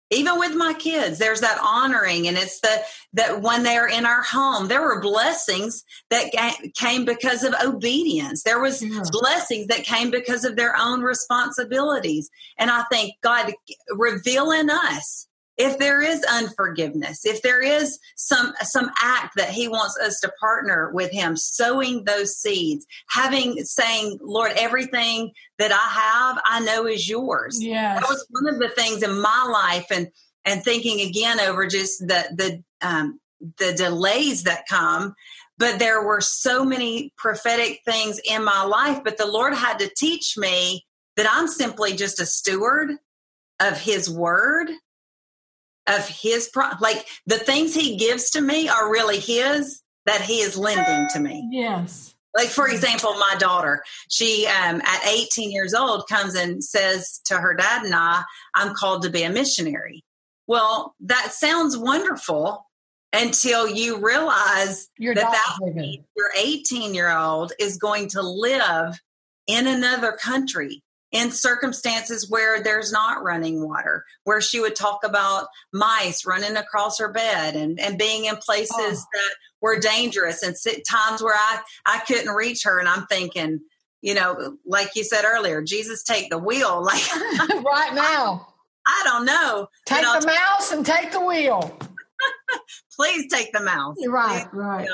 [0.09, 2.81] even with my kids there's that honoring and it's the
[3.13, 6.31] that when they're in our home there were blessings that
[6.75, 9.01] came because of obedience there was yeah.
[9.11, 13.53] blessings that came because of their own responsibilities and i think god
[13.91, 15.27] reveal in us
[15.59, 20.31] if there is unforgiveness if there is some some act that he wants us to
[20.39, 26.87] partner with him sowing those seeds having saying lord everything that i have i know
[26.87, 27.61] is yours.
[27.61, 30.07] Yeah that was one of the things in my life and
[30.45, 33.19] and thinking again over just the the um
[33.57, 35.13] the delays that come
[35.57, 39.89] but there were so many prophetic things in my life but the lord had to
[39.95, 42.91] teach me that i'm simply just a steward
[43.61, 44.69] of his word
[45.89, 50.39] of his pro- like the things he gives to me are really his that he
[50.39, 51.47] is lending to me.
[51.51, 52.15] Yes.
[52.35, 57.35] Like for example my daughter she um, at 18 years old comes and says to
[57.35, 58.23] her dad and i
[58.53, 60.03] i'm called to be a missionary.
[60.47, 62.65] Well that sounds wonderful
[63.11, 68.99] until you realize Your that that your 18 year old is going to live
[69.47, 75.47] in another country in circumstances where there's not running water, where she would talk about
[75.73, 79.05] mice running across her bed and, and being in places oh.
[79.13, 80.55] that were dangerous and
[80.87, 82.79] times where I, I couldn't reach her.
[82.79, 83.61] And I'm thinking,
[84.01, 86.85] you know, like you said earlier, Jesus, take the wheel.
[86.89, 87.01] Like
[87.63, 88.47] right now.
[88.85, 89.67] I, I don't know.
[89.85, 91.77] Take the mouse and take the wheel.
[92.95, 93.97] Please take the mouse.
[94.07, 94.87] Right, right.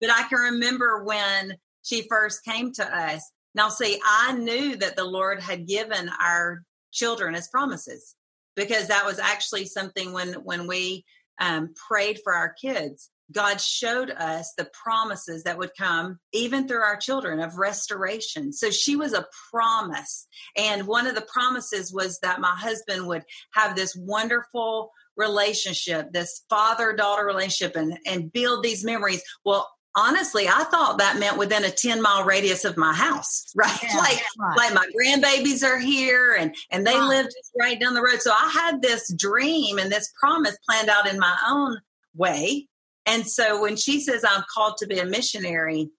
[0.00, 4.96] But I can remember when she first came to us now, see, I knew that
[4.96, 6.62] the Lord had given our
[6.92, 8.14] children as promises
[8.56, 11.04] because that was actually something when when we
[11.40, 13.10] um, prayed for our kids.
[13.30, 18.52] God showed us the promises that would come even through our children of restoration.
[18.52, 20.26] So she was a promise.
[20.54, 23.22] And one of the promises was that my husband would
[23.54, 29.22] have this wonderful relationship, this father daughter relationship, and, and build these memories.
[29.46, 33.78] Well, honestly, I thought that meant within a 10 mile radius of my house, right?
[33.82, 34.56] Yeah, like, right.
[34.56, 37.08] like my grandbabies are here and, and they right.
[37.08, 38.20] live just right down the road.
[38.20, 41.78] So I had this dream and this promise planned out in my own
[42.14, 42.68] way.
[43.06, 45.90] And so when she says I'm called to be a missionary,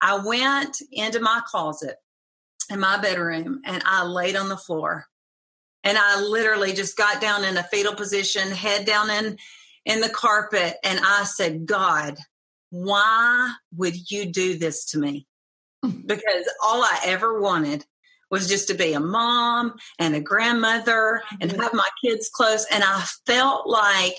[0.00, 1.96] I went into my closet
[2.70, 5.06] in my bedroom and I laid on the floor.
[5.84, 9.38] And I literally just got down in a fetal position, head down in
[9.84, 12.18] in the carpet, and I said, God,
[12.70, 15.26] why would you do this to me?
[15.82, 17.84] because all I ever wanted
[18.30, 22.66] was just to be a mom and a grandmother and have my kids close.
[22.70, 24.14] And I felt like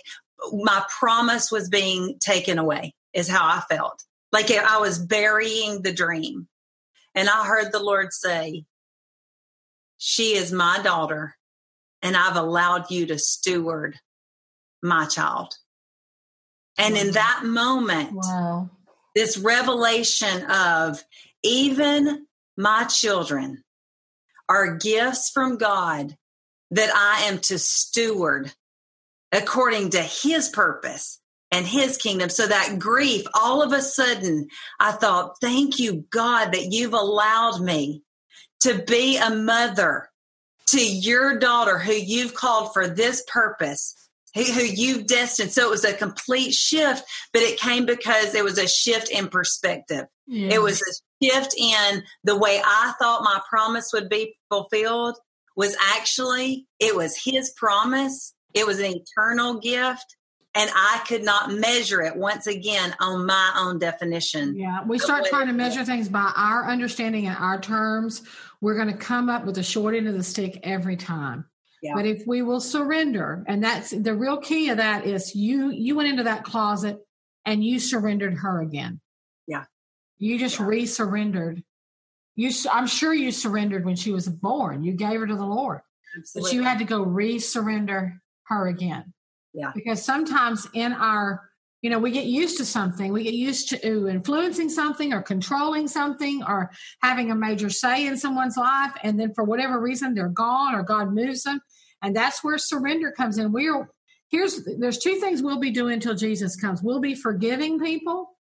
[0.51, 4.03] my promise was being taken away, is how I felt.
[4.31, 6.47] Like I was burying the dream.
[7.15, 8.65] And I heard the Lord say,
[9.97, 11.35] She is my daughter,
[12.01, 13.99] and I've allowed you to steward
[14.81, 15.55] my child.
[16.79, 18.69] And in that moment, wow.
[19.15, 21.03] this revelation of
[21.43, 22.25] even
[22.57, 23.63] my children
[24.47, 26.15] are gifts from God
[26.71, 28.53] that I am to steward
[29.31, 31.19] according to his purpose
[31.51, 32.29] and his kingdom.
[32.29, 34.47] So that grief, all of a sudden,
[34.79, 38.03] I thought, thank you, God, that you've allowed me
[38.61, 40.09] to be a mother
[40.67, 43.95] to your daughter who you've called for this purpose
[44.33, 45.51] who, who you've destined.
[45.51, 49.27] So it was a complete shift, but it came because it was a shift in
[49.27, 50.05] perspective.
[50.27, 50.55] Yeah.
[50.55, 55.17] It was a shift in the way I thought my promise would be fulfilled
[55.55, 58.33] was actually, it was his promise.
[58.53, 60.15] It was an eternal gift
[60.55, 64.55] and I could not measure it once again on my own definition.
[64.57, 68.23] Yeah, we start trying to measure things by our understanding and our terms.
[68.59, 71.45] We're going to come up with the short end of the stick every time.
[71.81, 71.93] Yeah.
[71.95, 75.95] But if we will surrender, and that's the real key of that is you you
[75.95, 76.99] went into that closet
[77.45, 78.99] and you surrendered her again.
[79.47, 79.63] Yeah.
[80.17, 80.65] You just yeah.
[80.65, 81.63] re-surrendered.
[82.35, 84.83] You I'm sure you surrendered when she was born.
[84.83, 85.81] You gave her to the Lord.
[86.17, 86.49] Absolutely.
[86.49, 89.13] But you had to go re-surrender her again.
[89.53, 89.71] Yeah.
[89.73, 91.48] Because sometimes in our
[91.81, 93.13] you know, we get used to something.
[93.13, 98.17] We get used to influencing something or controlling something or having a major say in
[98.17, 98.91] someone's life.
[99.01, 101.61] And then for whatever reason, they're gone or God moves them.
[102.01, 103.53] And that's where surrender comes in.
[103.53, 103.89] We're,
[104.29, 106.83] here's, there's two things we'll be doing until Jesus comes.
[106.83, 108.31] We'll be forgiving people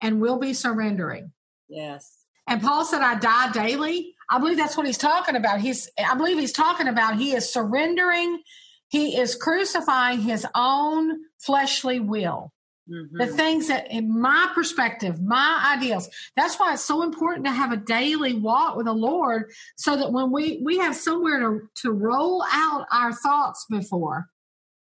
[0.00, 1.32] and we'll be surrendering.
[1.68, 2.18] Yes.
[2.48, 4.14] And Paul said, I die daily.
[4.28, 5.60] I believe that's what he's talking about.
[5.60, 8.42] He's, I believe he's talking about he is surrendering,
[8.88, 12.52] he is crucifying his own fleshly will.
[12.90, 13.16] Mm-hmm.
[13.16, 16.08] The things that, in my perspective, my ideals.
[16.36, 20.12] That's why it's so important to have a daily walk with the Lord, so that
[20.12, 24.26] when we we have somewhere to to roll out our thoughts before,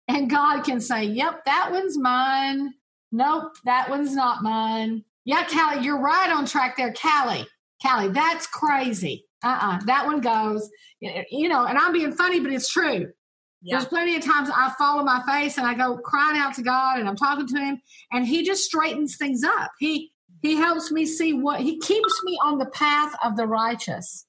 [0.08, 2.72] and God can say, "Yep, that one's mine.
[3.12, 7.46] Nope, that one's not mine." Yeah, Callie, you're right on track there, Callie.
[7.84, 9.26] Callie, that's crazy.
[9.44, 10.70] Uh-uh, that one goes.
[11.00, 13.12] You know, and I'm being funny, but it's true.
[13.62, 13.76] Yeah.
[13.76, 16.62] There's plenty of times I fall on my face and I go crying out to
[16.62, 19.72] God and I'm talking to him and he just straightens things up.
[19.78, 24.26] He he helps me see what he keeps me on the path of the righteous.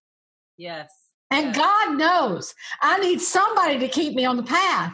[0.58, 0.92] Yes.
[1.30, 1.58] And yes.
[1.58, 4.94] God knows I need somebody to keep me on the path.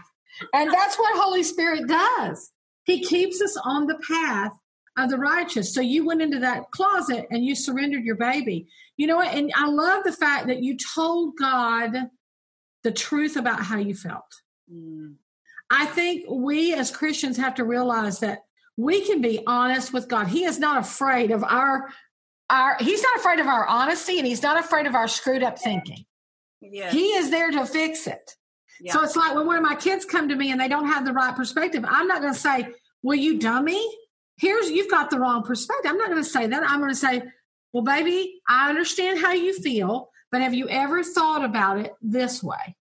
[0.54, 2.52] And that's what Holy Spirit does.
[2.84, 4.52] He keeps us on the path
[4.98, 5.74] of the righteous.
[5.74, 8.68] So you went into that closet and you surrendered your baby.
[8.98, 9.34] You know what?
[9.34, 12.10] And I love the fact that you told God
[12.88, 14.42] the truth about how you felt.
[14.74, 15.16] Mm.
[15.70, 18.44] I think we as Christians have to realize that
[18.78, 20.28] we can be honest with God.
[20.28, 21.90] He is not afraid of our
[22.50, 25.60] our he's not afraid of our honesty and he's not afraid of our screwed up
[25.60, 26.06] thinking.
[26.62, 26.94] Yes.
[26.94, 28.36] He is there to fix it.
[28.80, 28.94] Yeah.
[28.94, 31.04] So it's like when one of my kids come to me and they don't have
[31.04, 32.70] the right perspective, I'm not going to say,
[33.04, 33.86] "Well, you dummy,
[34.38, 36.64] here's you've got the wrong perspective." I'm not going to say that.
[36.66, 37.22] I'm going to say,
[37.74, 42.44] "Well, baby, I understand how you feel, but have you ever thought about it this
[42.44, 42.76] way?"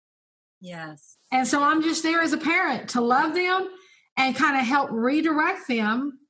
[0.61, 1.19] Yes.
[1.31, 3.69] And so I'm just there as a parent to love them
[4.17, 6.21] and kind of help redirect them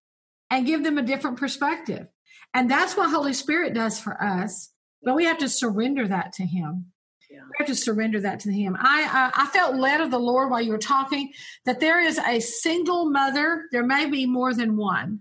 [0.50, 2.08] and give them a different perspective.
[2.52, 4.70] And that's what Holy Spirit does for us.
[5.02, 6.86] But we have to surrender that to Him.
[7.30, 7.40] Yeah.
[7.42, 8.76] We have to surrender that to Him.
[8.78, 11.32] I uh, I felt led of the Lord while you were talking
[11.66, 13.64] that there is a single mother.
[13.72, 15.20] There may be more than one,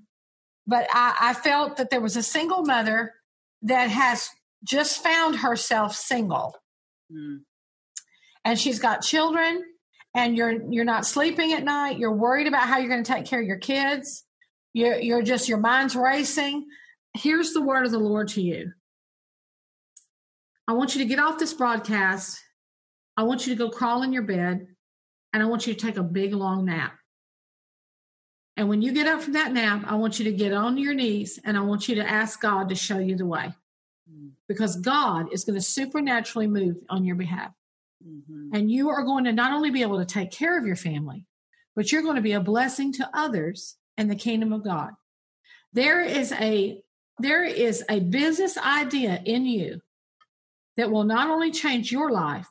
[0.67, 3.13] but I, I felt that there was a single mother
[3.63, 4.29] that has
[4.63, 6.55] just found herself single.
[7.11, 7.41] Mm.
[8.45, 9.63] And she's got children
[10.15, 11.97] and you're you're not sleeping at night.
[11.97, 14.25] You're worried about how you're going to take care of your kids.
[14.73, 16.65] You're, you're just your mind's racing.
[17.15, 18.71] Here's the word of the lord to you.
[20.67, 22.39] I want you to get off this broadcast.
[23.15, 24.67] I want you to go crawl in your bed
[25.33, 26.93] and i want you to take a big long nap.
[28.55, 30.93] And when you get up from that nap i want you to get on your
[30.93, 33.53] knees and i want you to ask god to show you the way.
[34.47, 37.51] Because god is going to supernaturally move on your behalf
[38.07, 38.49] Mm-hmm.
[38.53, 41.25] And you are going to not only be able to take care of your family,
[41.75, 44.91] but you're going to be a blessing to others and the kingdom of God.
[45.71, 46.81] There is a
[47.19, 49.81] there is a business idea in you
[50.77, 52.47] that will not only change your life,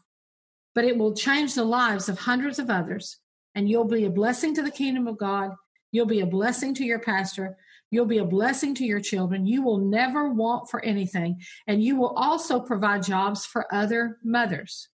[0.75, 3.19] but it will change the lives of hundreds of others.
[3.55, 5.51] And you'll be a blessing to the kingdom of God.
[5.91, 7.57] You'll be a blessing to your pastor.
[7.93, 9.47] You'll be a blessing to your children.
[9.47, 11.43] You will never want for anything.
[11.67, 14.89] And you will also provide jobs for other mothers.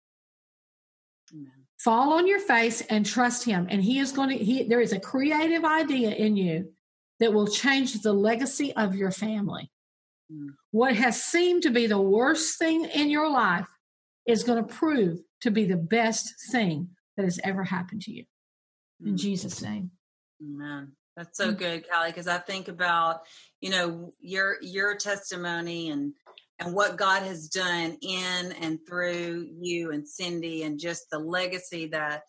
[1.78, 3.68] Fall on your face and trust him.
[3.70, 6.72] And he is going to, he, there is a creative idea in you
[7.20, 9.70] that will change the legacy of your family.
[10.32, 10.52] Mm.
[10.72, 13.68] What has seemed to be the worst thing in your life
[14.26, 18.24] is going to prove to be the best thing that has ever happened to you.
[19.06, 19.18] In mm.
[19.18, 19.92] Jesus' name.
[20.42, 20.94] Amen.
[21.16, 21.58] That's so mm.
[21.58, 23.22] good, Callie, because I think about,
[23.62, 26.14] you know, your your testimony and
[26.60, 31.88] and what God has done in and through you and Cindy and just the legacy
[31.88, 32.24] that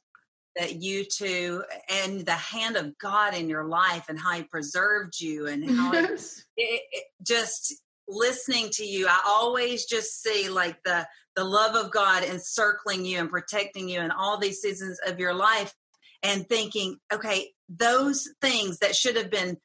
[0.56, 5.20] that you two and the hand of God in your life and how he preserved
[5.20, 6.10] you and how it,
[6.56, 7.74] it, it, just
[8.08, 13.18] listening to you I always just see like the the love of God encircling you
[13.18, 15.74] and protecting you in all these seasons of your life
[16.22, 19.58] and thinking, okay, those things that should have been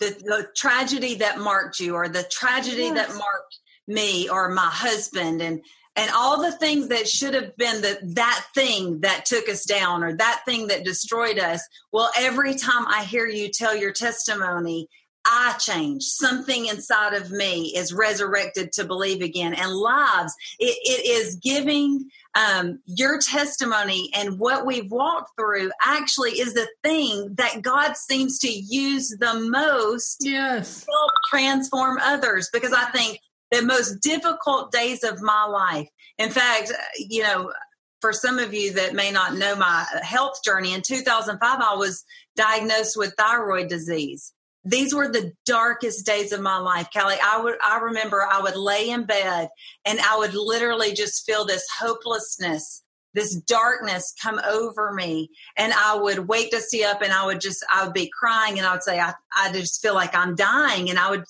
[0.00, 2.94] the, the tragedy that marked you or the tragedy yes.
[2.94, 5.62] that marked me or my husband and
[5.96, 10.04] and all the things that should have been the that thing that took us down
[10.04, 14.88] or that thing that destroyed us well every time i hear you tell your testimony
[15.30, 16.04] I change.
[16.04, 19.52] Something inside of me is resurrected to believe again.
[19.52, 26.32] And lives, it, it is giving um, your testimony and what we've walked through actually
[26.32, 30.84] is the thing that God seems to use the most yes.
[30.84, 32.48] to help transform others.
[32.50, 33.20] Because I think
[33.50, 37.52] the most difficult days of my life, in fact, you know,
[38.00, 42.04] for some of you that may not know my health journey, in 2005, I was
[42.34, 44.32] diagnosed with thyroid disease
[44.64, 47.16] these were the darkest days of my life Callie.
[47.22, 49.48] I would i remember i would lay in bed
[49.84, 52.82] and i would literally just feel this hopelessness
[53.14, 55.30] this darkness come over me.
[55.56, 58.58] And i would wake to see up and i would just i would be crying
[58.58, 60.90] and i would say i, I just feel like i'm dying.
[60.90, 61.24] And i would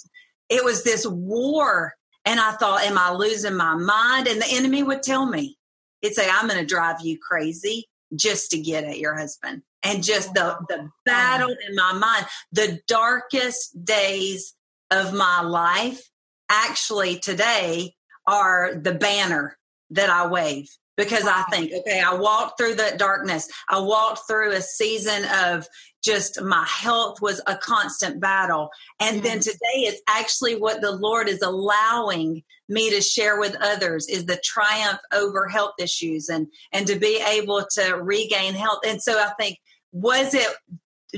[0.48, 4.26] it was this war and i thought am i losing my mind?
[4.26, 5.56] And the enemy would tell me.
[6.00, 10.34] He'd say i'm to drive you crazy just to get at your husband and just
[10.34, 14.54] the the battle in my mind the darkest days
[14.90, 16.10] of my life
[16.48, 17.94] actually today
[18.26, 19.56] are the banner
[19.90, 20.68] that I wave
[20.98, 23.48] because I think, okay, I walked through that darkness.
[23.68, 25.66] I walked through a season of
[26.02, 28.68] just my health was a constant battle.
[29.00, 29.24] And mm-hmm.
[29.24, 34.26] then today it's actually what the Lord is allowing me to share with others is
[34.26, 38.80] the triumph over health issues and and to be able to regain health.
[38.86, 39.58] And so I think
[39.92, 40.48] was it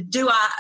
[0.09, 0.51] do I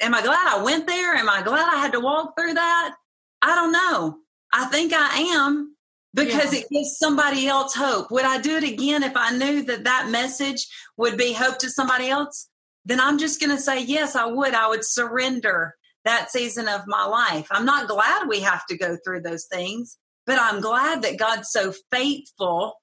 [0.00, 1.14] am I glad I went there?
[1.14, 2.94] Am I glad I had to walk through that?
[3.42, 4.18] I don't know.
[4.52, 5.76] I think I am
[6.14, 6.60] because yeah.
[6.60, 8.10] it gives somebody else hope.
[8.10, 11.70] Would I do it again if I knew that that message would be hope to
[11.70, 12.48] somebody else?
[12.86, 14.54] Then I'm just going to say, yes, I would.
[14.54, 17.48] I would surrender that season of my life.
[17.50, 21.50] I'm not glad we have to go through those things, but I'm glad that God's
[21.50, 22.74] so faithful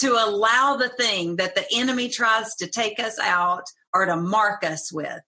[0.00, 3.64] to allow the thing that the enemy tries to take us out
[3.94, 5.20] or to mark us with.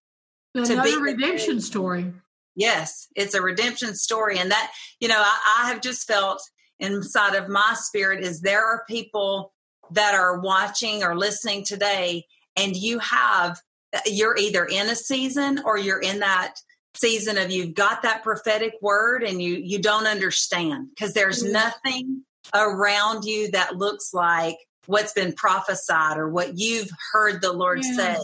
[0.54, 2.12] Another to be redemption story.
[2.54, 4.38] Yes, it's a redemption story.
[4.38, 6.42] And that, you know, I, I have just felt
[6.80, 9.52] inside of my spirit is there are people
[9.92, 12.26] that are watching or listening today,
[12.56, 13.60] and you have,
[13.94, 16.56] uh, you're either in a season or you're in that
[16.94, 21.52] season of you've got that prophetic word and you you don't understand because there's mm-hmm.
[21.52, 22.22] nothing
[22.54, 27.96] around you that looks like what's been prophesied or what you've heard the Lord yes.
[27.96, 28.16] say.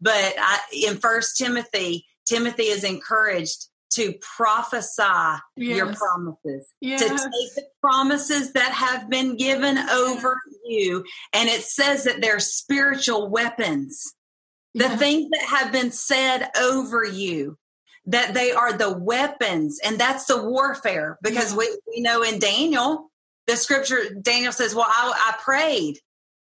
[0.00, 5.02] But I, in First Timothy, Timothy is encouraged to prophesy
[5.56, 5.76] yes.
[5.76, 7.00] your promises, yes.
[7.00, 11.04] to take the promises that have been given over you.
[11.32, 14.14] And it says that they're spiritual weapons.
[14.74, 17.56] The things that have been said over you,
[18.06, 21.18] that they are the weapons, and that's the warfare.
[21.22, 21.58] Because mm-hmm.
[21.58, 23.10] we, we know in Daniel,
[23.46, 25.98] the scripture daniel says well I, I, prayed.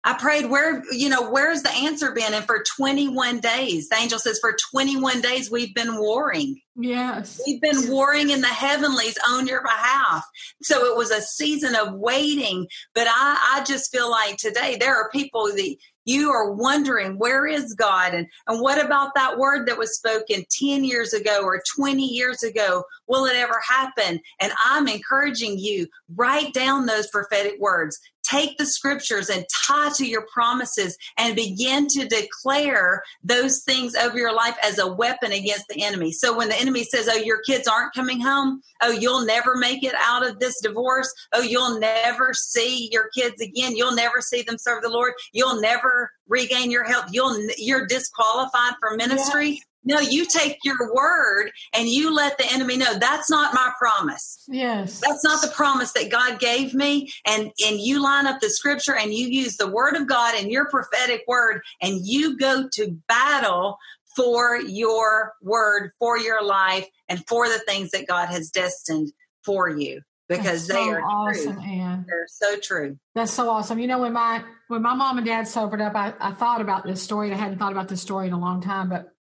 [0.04, 2.34] I prayed where you know where's the answer been?
[2.34, 6.60] And for 21 days the angel says for 21 days we've been warring.
[6.76, 7.40] Yes.
[7.46, 10.26] We've been warring in the heavenlies on your behalf.
[10.64, 14.96] So it was a season of waiting but i i just feel like today there
[14.96, 15.76] are people that
[16.06, 18.14] you are wondering where is god?
[18.14, 22.44] And, and what about that word that was spoken 10 years ago or 20 years
[22.44, 22.84] ago?
[23.08, 24.20] Will it ever happen?
[24.40, 28.00] And i'm encouraging you write down those prophetic words
[28.32, 34.18] take the scriptures and tie to your promises and begin to declare those things over
[34.18, 36.12] your life as a weapon against the enemy.
[36.12, 38.62] So when the enemy says oh your kids aren't coming home.
[38.82, 41.14] Oh you'll never make it out of this divorce.
[41.34, 43.76] Oh you'll never see your kids again.
[43.76, 45.14] You'll never see them serve the lord.
[45.34, 47.10] You'll never regain your health.
[47.12, 49.62] You'll you're disqualified for ministry.
[49.84, 54.44] No, you take your word and you let the enemy know that's not my promise.
[54.48, 55.00] Yes.
[55.00, 57.12] That's not the promise that God gave me.
[57.26, 60.52] And and you line up the scripture and you use the word of God and
[60.52, 63.78] your prophetic word and you go to battle
[64.16, 69.12] for your word, for your life, and for the things that God has destined
[69.44, 71.64] for you because they are awesome, true.
[71.64, 72.06] Anne.
[72.08, 72.98] They're so true.
[73.16, 73.80] That's so awesome.
[73.80, 76.86] You know, when my when my mom and dad sobered up, I, I thought about
[76.86, 77.32] this story.
[77.32, 79.14] I hadn't thought about this story in a long time, but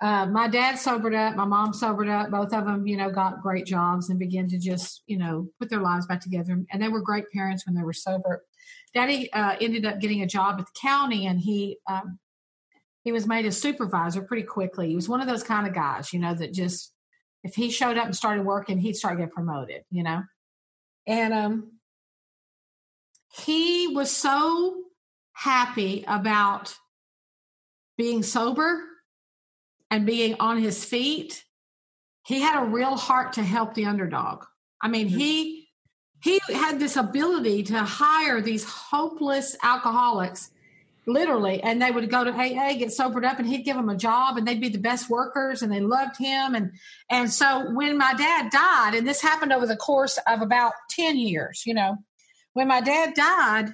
[0.00, 2.30] uh, my dad sobered up, my mom sobered up.
[2.30, 5.70] Both of them, you know, got great jobs and began to just, you know, put
[5.70, 6.62] their lives back together.
[6.70, 8.44] And they were great parents when they were sober.
[8.94, 12.18] Daddy uh, ended up getting a job at the county, and he um,
[13.02, 14.88] he was made a supervisor pretty quickly.
[14.88, 16.92] He was one of those kind of guys, you know, that just
[17.42, 20.22] if he showed up and started working, he'd start getting promoted, you know.
[21.06, 21.72] And um,
[23.32, 24.76] he was so
[25.32, 26.74] happy about
[27.96, 28.87] being sober
[29.90, 31.44] and being on his feet,
[32.26, 34.44] he had a real heart to help the underdog.
[34.82, 35.18] I mean, mm-hmm.
[35.18, 35.68] he
[36.20, 40.50] he had this ability to hire these hopeless alcoholics
[41.06, 43.96] literally and they would go to aa get sobered up and he'd give them a
[43.96, 46.72] job and they'd be the best workers and they loved him and
[47.10, 51.16] and so when my dad died and this happened over the course of about 10
[51.16, 51.96] years you know
[52.52, 53.72] when my dad died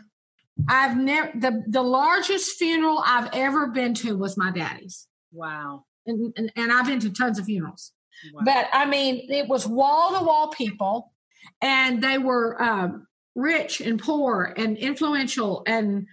[0.68, 5.08] i've never the the largest funeral i've ever been to was my daddy's.
[5.32, 7.92] Wow and and, and i've been to tons of funerals
[8.32, 8.42] wow.
[8.44, 11.12] but i mean it was wall to wall people
[11.60, 16.06] and they were um, rich and poor and influential and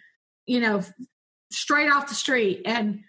[0.46, 0.82] you know
[1.52, 3.02] straight off the street and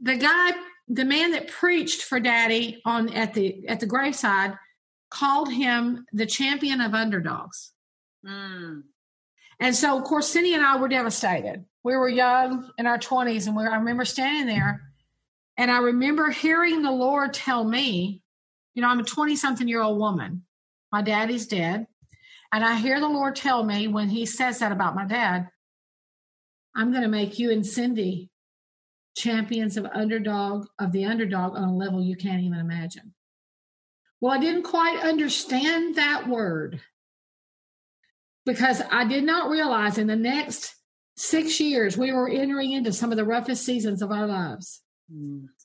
[0.00, 0.52] the guy
[0.88, 4.54] the man that preached for daddy on at the at the graveside
[5.10, 7.72] called him the champion of underdogs
[8.24, 8.82] mm.
[9.60, 13.46] and so of course cindy and i were devastated we were young in our 20s
[13.46, 14.85] and we, i remember standing there
[15.56, 18.22] and i remember hearing the lord tell me
[18.74, 20.42] you know i'm a 20 something year old woman
[20.92, 21.86] my daddy's dead.
[22.52, 25.48] And I hear the Lord tell me when he says that about my dad,
[26.74, 28.30] I'm going to make you and Cindy
[29.16, 33.14] champions of underdog of the underdog on a level you can't even imagine.
[34.20, 36.80] Well, I didn't quite understand that word
[38.44, 40.74] because I did not realize in the next
[41.16, 44.82] six years we were entering into some of the roughest seasons of our lives.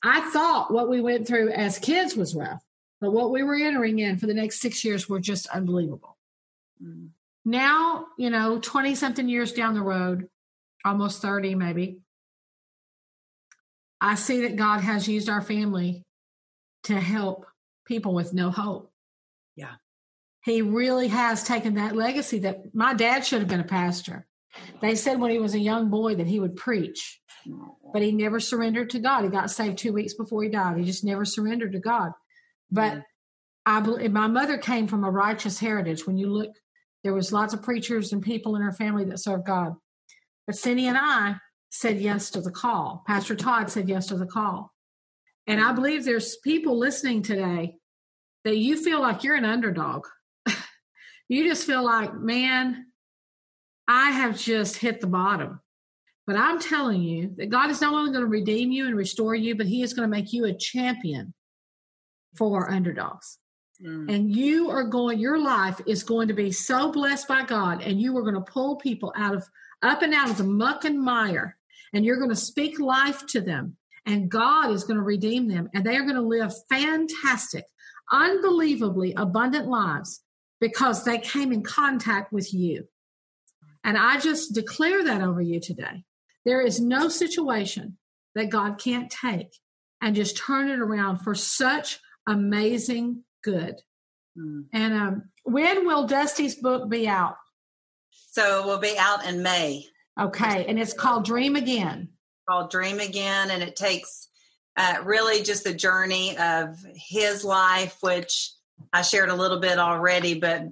[0.02, 2.62] I thought what we went through as kids was rough.
[3.00, 6.16] But what we were entering in for the next six years were just unbelievable.
[6.82, 7.08] Mm.
[7.44, 10.28] Now, you know, 20 something years down the road,
[10.84, 11.98] almost 30 maybe,
[14.00, 16.04] I see that God has used our family
[16.84, 17.46] to help
[17.86, 18.92] people with no hope.
[19.56, 19.74] Yeah.
[20.44, 24.26] He really has taken that legacy that my dad should have been a pastor.
[24.80, 27.20] They said when he was a young boy that he would preach,
[27.92, 29.24] but he never surrendered to God.
[29.24, 30.78] He got saved two weeks before he died.
[30.78, 32.12] He just never surrendered to God.
[32.70, 33.04] But mm.
[33.66, 36.06] I believe my mother came from a righteous heritage.
[36.06, 36.50] When you look,
[37.04, 39.74] there was lots of preachers and people in her family that served God.
[40.46, 41.36] But Cindy and I
[41.70, 43.02] said yes to the call.
[43.06, 44.72] Pastor Todd said yes to the call.
[45.46, 47.76] And I believe there's people listening today
[48.44, 50.06] that you feel like you're an underdog.
[51.28, 52.86] you just feel like, man,
[53.88, 55.60] I have just hit the bottom.
[56.26, 59.34] But I'm telling you that God is not only going to redeem you and restore
[59.34, 61.34] you, but He is going to make you a champion
[62.36, 63.38] for underdogs.
[63.84, 64.14] Mm.
[64.14, 68.00] And you are going, your life is going to be so blessed by God, and
[68.00, 69.48] you are going to pull people out of
[69.82, 71.56] up and out of the muck and mire,
[71.92, 75.68] and you're going to speak life to them, and God is going to redeem them,
[75.74, 77.64] and they are going to live fantastic,
[78.12, 80.22] unbelievably abundant lives
[80.60, 82.86] because they came in contact with you.
[83.82, 86.04] And I just declare that over you today.
[86.44, 87.98] There is no situation
[88.34, 89.58] that God can't take
[90.00, 93.80] and just turn it around for such amazing good.
[94.38, 94.64] Mm.
[94.72, 97.36] And um, when will Dusty's book be out?
[98.30, 99.86] So it will be out in May.
[100.20, 102.08] Okay, and it's called Dream Again.
[102.48, 104.28] Called Dream Again, and it takes
[104.76, 108.52] uh, really just the journey of his life, which
[108.92, 110.64] I shared a little bit already, but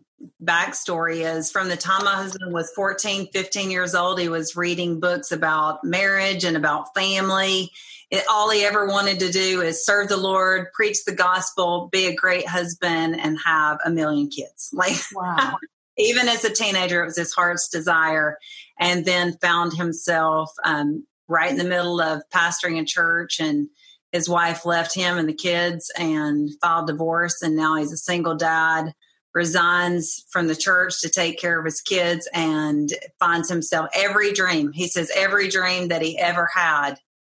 [0.43, 5.01] backstory is from the time my husband was 14, 15 years old, he was reading
[5.01, 7.71] books about marriage and about family
[8.11, 12.07] it, all he ever wanted to do is serve the Lord, preach the gospel, be
[12.07, 14.71] a great husband, and have a million kids.
[14.81, 15.57] Like, wow.
[15.97, 18.39] even as a teenager, it was his heart's desire.
[18.79, 23.69] And then found himself um, right in the middle of pastoring a church, and
[24.13, 27.43] his wife left him and the kids and filed divorce.
[27.43, 28.93] And now he's a single dad
[29.35, 34.73] resigns from the church to take care of his kids and finds himself every dream.
[34.73, 36.95] He says every dream that he ever had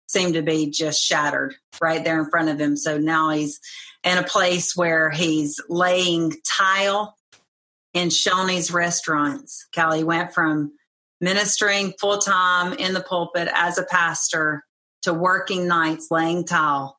[0.08, 2.76] seemed to be just shattered right there in front of him.
[2.76, 3.60] So now he's
[4.02, 7.16] in a place where he's laying tile
[7.94, 9.66] in Shoney's restaurants.
[9.74, 10.72] Callie went from
[11.20, 14.64] ministering full time in the pulpit as a pastor
[15.04, 16.98] to working nights laying tile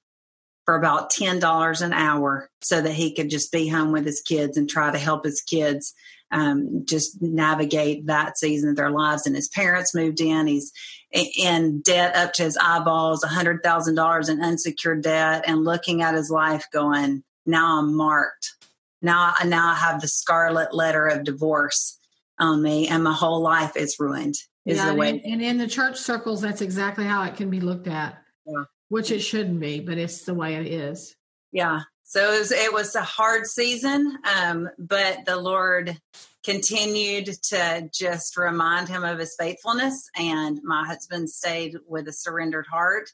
[0.65, 4.57] for about $10 an hour so that he could just be home with his kids
[4.57, 5.93] and try to help his kids
[6.31, 9.25] um, just navigate that season of their lives.
[9.25, 10.47] And his parents moved in.
[10.47, 10.71] He's
[11.11, 16.65] in debt up to his eyeballs, $100,000 in unsecured debt, and looking at his life
[16.73, 18.53] going, now I'm marked.
[19.01, 21.99] Now, now I have the scarlet letter of divorce
[22.39, 24.35] on me, and my whole life is ruined.
[24.65, 25.09] Is yeah, the way.
[25.09, 28.21] And, and in the church circles, that's exactly how it can be looked at.
[28.45, 28.63] Yeah.
[28.89, 31.15] Which it shouldn't be, but it's the way it is.
[31.51, 31.81] Yeah.
[32.03, 35.97] So it was, it was a hard season, um, but the Lord
[36.43, 40.09] continued to just remind him of his faithfulness.
[40.15, 43.09] And my husband stayed with a surrendered heart.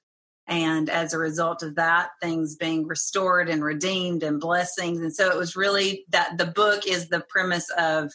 [0.47, 5.29] and as a result of that things being restored and redeemed and blessings and so
[5.29, 8.11] it was really that the book is the premise of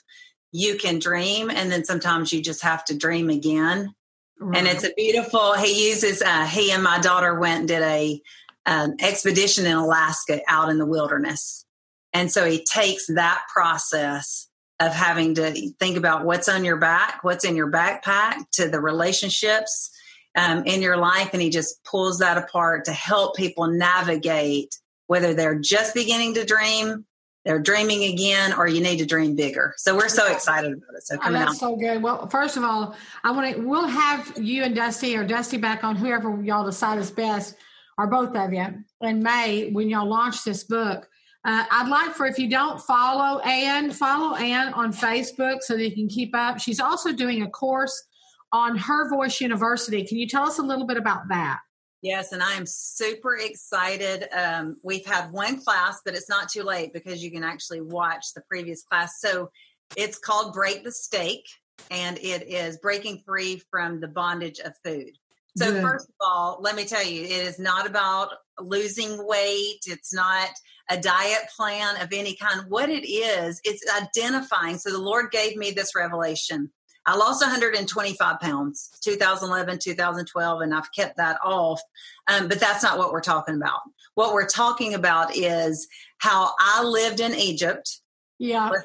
[0.53, 3.94] you can dream and then sometimes you just have to dream again
[4.40, 4.59] right.
[4.59, 8.20] and it's a beautiful he uses uh, he and my daughter went and did a
[8.66, 11.64] an expedition in alaska out in the wilderness
[12.12, 17.22] and so he takes that process of having to think about what's on your back
[17.22, 19.90] what's in your backpack to the relationships
[20.36, 24.74] um, in your life and he just pulls that apart to help people navigate
[25.07, 27.07] whether they're just beginning to dream
[27.47, 31.07] they're dreaming again or you need to dream bigger so we're so excited about it
[31.07, 31.57] so come oh, that's out.
[31.57, 32.94] so good well first of all
[33.24, 36.99] i want to we'll have you and dusty or dusty back on whoever y'all decide
[36.99, 37.57] is best
[37.97, 38.66] or both of you
[39.03, 41.09] in may when y'all launch this book
[41.44, 45.84] uh, I'd like for if you don't follow Ann, follow Ann on Facebook so that
[45.84, 46.59] you can keep up.
[46.59, 48.03] She's also doing a course
[48.51, 50.05] on Her Voice University.
[50.05, 51.61] Can you tell us a little bit about that?
[52.07, 54.28] Yes, and I am super excited.
[54.32, 58.26] Um, we've had one class, but it's not too late because you can actually watch
[58.32, 59.18] the previous class.
[59.18, 59.50] So
[59.96, 61.42] it's called Break the Steak,
[61.90, 65.18] and it is breaking free from the bondage of food.
[65.57, 65.82] So, Good.
[65.82, 68.28] first of all, let me tell you, it is not about
[68.61, 69.80] losing weight.
[69.86, 70.50] It's not
[70.88, 72.66] a diet plan of any kind.
[72.68, 74.78] What it is, it's identifying.
[74.78, 76.70] So, the Lord gave me this revelation
[77.07, 81.80] I lost 125 pounds, 2011, 2012, and I've kept that off.
[82.26, 83.80] Um, but that's not what we're talking about.
[84.14, 85.86] What we're talking about is
[86.18, 88.00] how I lived in Egypt.
[88.38, 88.70] Yeah.
[88.70, 88.84] With,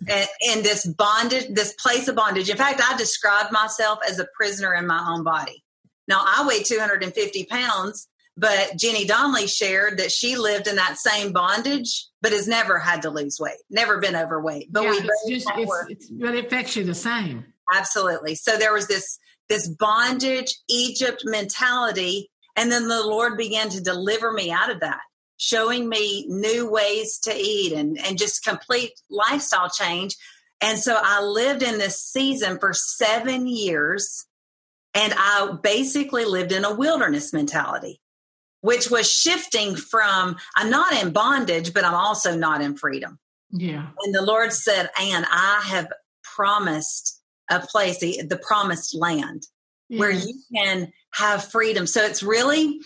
[0.00, 2.48] in this bondage, this place of bondage.
[2.48, 5.62] In fact, I described myself as a prisoner in my own body.
[6.08, 11.32] Now, I weigh 250 pounds, but Jenny Donnelly shared that she lived in that same
[11.32, 14.72] bondage, but has never had to lose weight, never been overweight.
[14.72, 17.44] But yeah, we it's just, it's, it's, but it affects you the same.
[17.72, 18.34] Absolutely.
[18.34, 19.18] So there was this
[19.48, 25.00] this bondage Egypt mentality and then the Lord began to deliver me out of that,
[25.38, 30.16] showing me new ways to eat and and just complete lifestyle change.
[30.60, 34.26] And so I lived in this season for 7 years
[34.94, 38.00] and I basically lived in a wilderness mentality
[38.60, 43.18] which was shifting from I'm not in bondage, but I'm also not in freedom.
[43.50, 43.86] Yeah.
[44.02, 45.88] And the Lord said, Ann, I have
[46.22, 47.19] promised
[47.50, 49.46] a place, the, the promised land,
[49.88, 51.86] where you can have freedom.
[51.86, 52.80] So it's really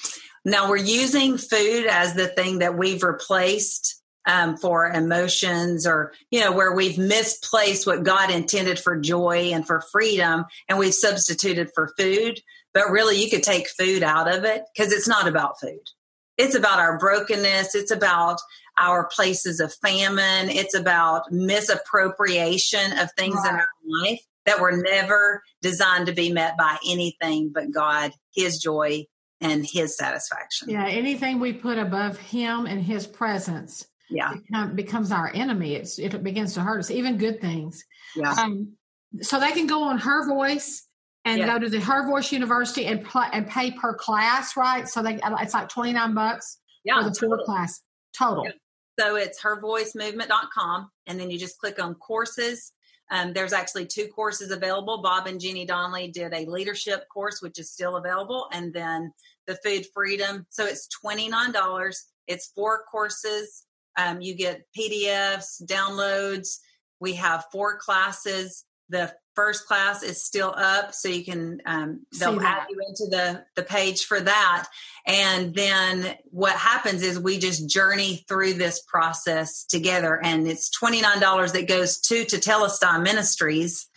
[0.45, 6.41] now we're using food as the thing that we've replaced um, for emotions or you
[6.41, 11.71] know where we've misplaced what god intended for joy and for freedom and we've substituted
[11.75, 12.41] for food.
[12.73, 15.83] But really you could take food out of it because it's not about food.
[16.37, 17.75] It's about our brokenness.
[17.75, 18.41] It's about
[18.77, 20.51] our places of famine.
[20.51, 23.51] It's about misappropriation of things right.
[23.51, 23.69] in our
[24.03, 29.07] life that were never designed to be met by anything but God, His joy,
[29.40, 30.70] and His satisfaction.
[30.70, 34.34] Yeah, anything we put above Him and His presence yeah.
[34.34, 35.74] Become, becomes our enemy.
[35.74, 37.84] It's, it begins to hurt us, even good things.
[38.14, 38.32] Yeah.
[38.32, 38.74] Um,
[39.20, 40.86] so they can go on Her Voice
[41.24, 41.47] and yeah.
[41.47, 44.88] go to the Her Voice University and pl- and pay per class, right?
[44.88, 47.45] So they it's like twenty nine bucks yeah, for the total.
[47.45, 47.80] class
[48.16, 48.45] total.
[48.45, 48.53] Yeah.
[49.01, 52.72] So it's hervoicemovement.com, and then you just click on courses,
[53.15, 55.01] um, there's actually two courses available.
[55.01, 59.12] Bob and Jeannie Donnelly did a leadership course, which is still available, and then
[59.47, 60.47] the food freedom.
[60.51, 61.97] So it's $29.
[62.27, 63.67] It's four courses.
[63.97, 66.59] Um, you get PDFs, downloads.
[66.99, 68.65] We have four classes.
[68.89, 73.45] The first class is still up so you can um, they'll add you into the
[73.57, 74.66] the page for that.
[75.07, 81.53] And then what happens is we just journey through this process together and it's $29
[81.53, 83.89] that goes to to Tetelestai Ministries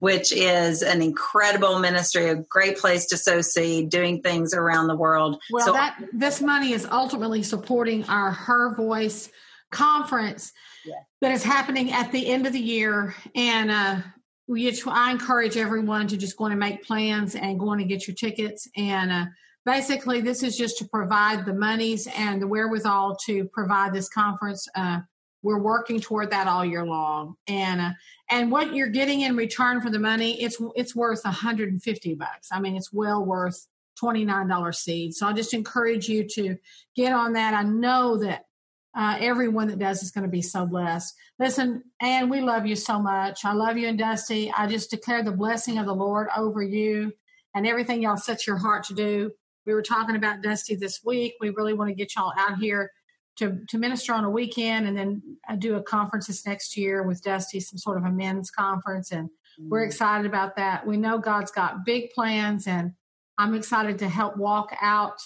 [0.00, 4.96] which is an incredible ministry a great place to sow seed doing things around the
[4.96, 5.40] world.
[5.50, 9.30] Well so, that this money is ultimately supporting our her voice
[9.70, 10.52] conference
[10.84, 10.94] yeah.
[11.20, 13.14] that is happening at the end of the year.
[13.34, 13.96] And uh,
[14.86, 18.68] I encourage everyone to just go and make plans and go and get your tickets.
[18.76, 19.26] And uh,
[19.64, 24.66] basically, this is just to provide the monies and the wherewithal to provide this conference.
[24.74, 25.00] Uh,
[25.42, 27.90] we're working toward that all year long, and uh,
[28.28, 32.48] and what you're getting in return for the money, it's it's worth 150 bucks.
[32.52, 33.66] I mean, it's well worth
[34.02, 35.14] $29 seed.
[35.14, 36.56] So I just encourage you to
[36.96, 37.54] get on that.
[37.54, 38.44] I know that
[38.96, 41.14] uh, everyone that does is going to be so blessed.
[41.38, 43.44] Listen, Ann, we love you so much.
[43.44, 44.52] I love you and Dusty.
[44.56, 47.12] I just declare the blessing of the Lord over you
[47.54, 49.30] and everything y'all set your heart to do.
[49.66, 51.34] We were talking about Dusty this week.
[51.40, 52.90] We really want to get y'all out here
[53.36, 57.02] to, to minister on a weekend and then uh, do a conference this next year
[57.04, 59.12] with Dusty, some sort of a men's conference.
[59.12, 59.68] And mm-hmm.
[59.68, 60.86] we're excited about that.
[60.86, 62.92] We know God's got big plans, and
[63.38, 65.20] I'm excited to help walk out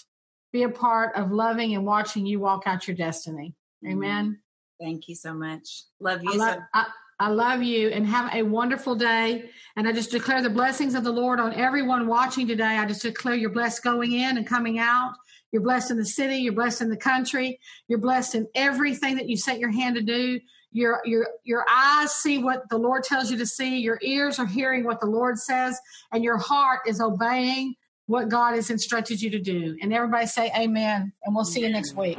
[0.55, 3.53] be a part of loving and watching you walk out your destiny.
[3.85, 3.93] Mm-hmm.
[3.93, 4.39] Amen.
[4.81, 5.83] Thank you so much.
[5.99, 6.31] Love you.
[6.33, 6.87] I love, I,
[7.19, 9.51] I love you and have a wonderful day.
[9.75, 12.79] And I just declare the blessings of the Lord on everyone watching today.
[12.79, 15.15] I just declare you're blessed going in and coming out.
[15.51, 16.37] You're blessed in the city.
[16.37, 17.59] You're blessed in the country.
[17.89, 20.39] You're blessed in everything that you set your hand to do.
[20.71, 23.79] Your, your, your eyes see what the Lord tells you to see.
[23.79, 25.81] Your ears are hearing what the Lord says.
[26.13, 27.75] And your heart is obeying
[28.07, 29.77] what God has instructed you to do.
[29.81, 31.13] And everybody say amen.
[31.25, 32.19] And we'll see you next week.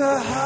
[0.00, 0.37] a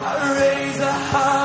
[0.00, 1.37] I raise a hallelujah.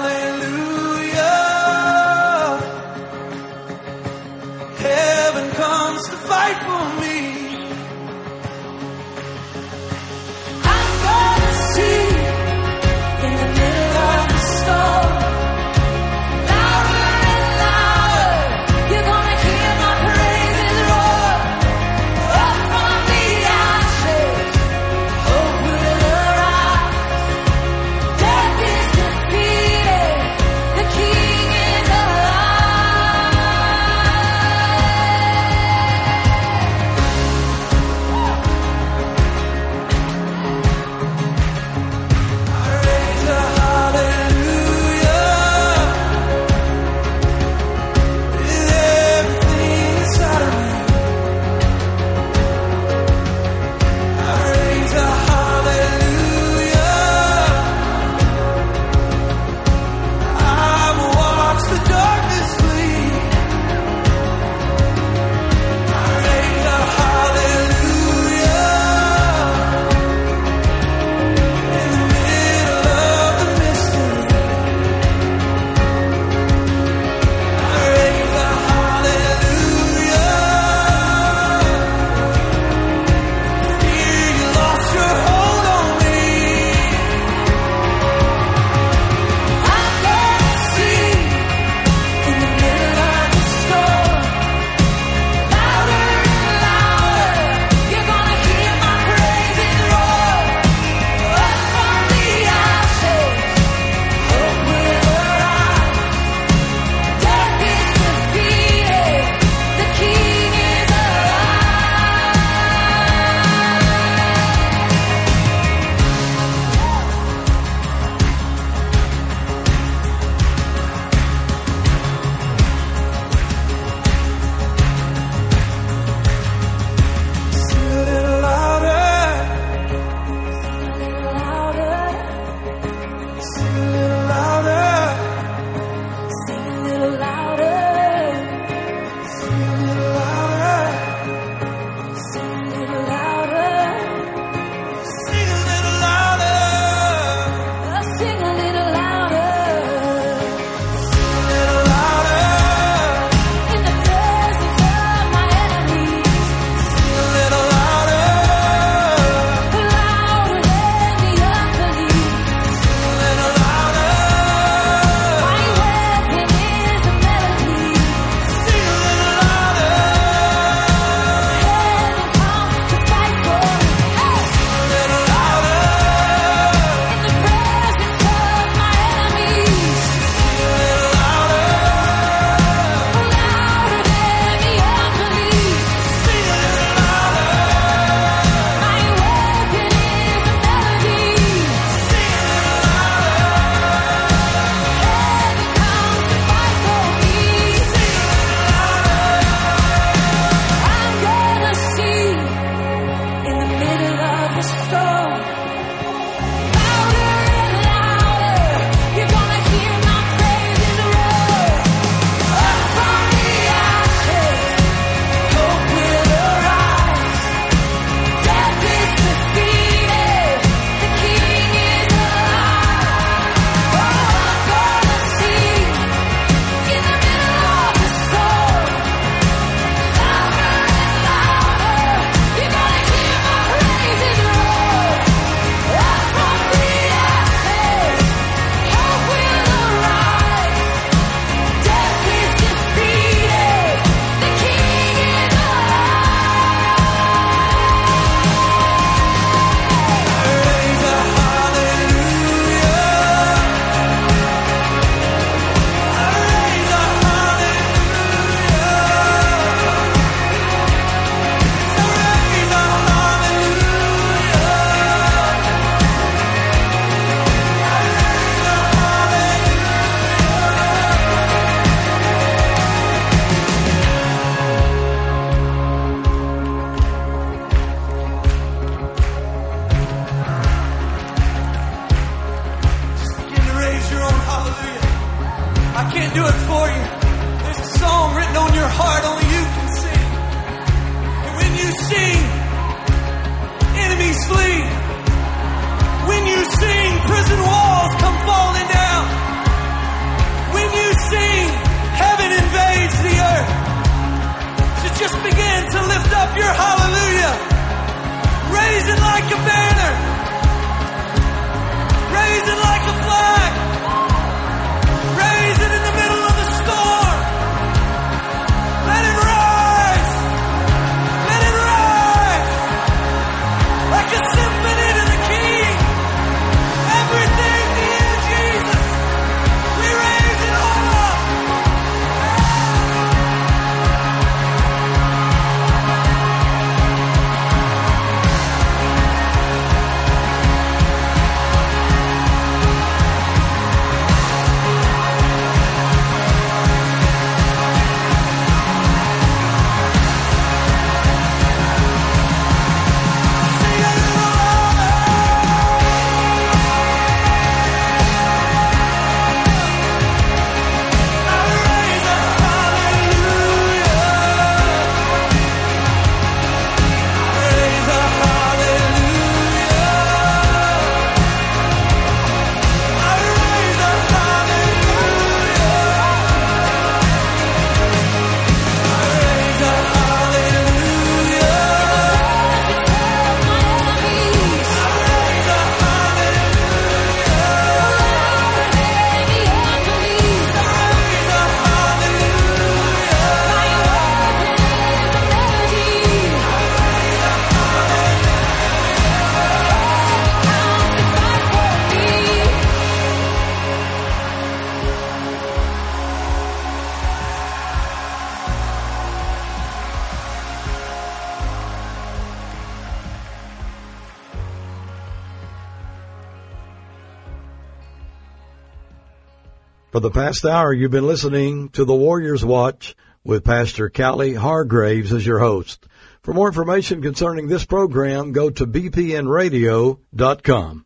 [420.24, 423.14] the past hour, you've been listening to the Warriors Watch
[423.44, 426.08] with Pastor Callie Hargraves as your host.
[426.42, 431.03] For more information concerning this program, go to bpnradio.com.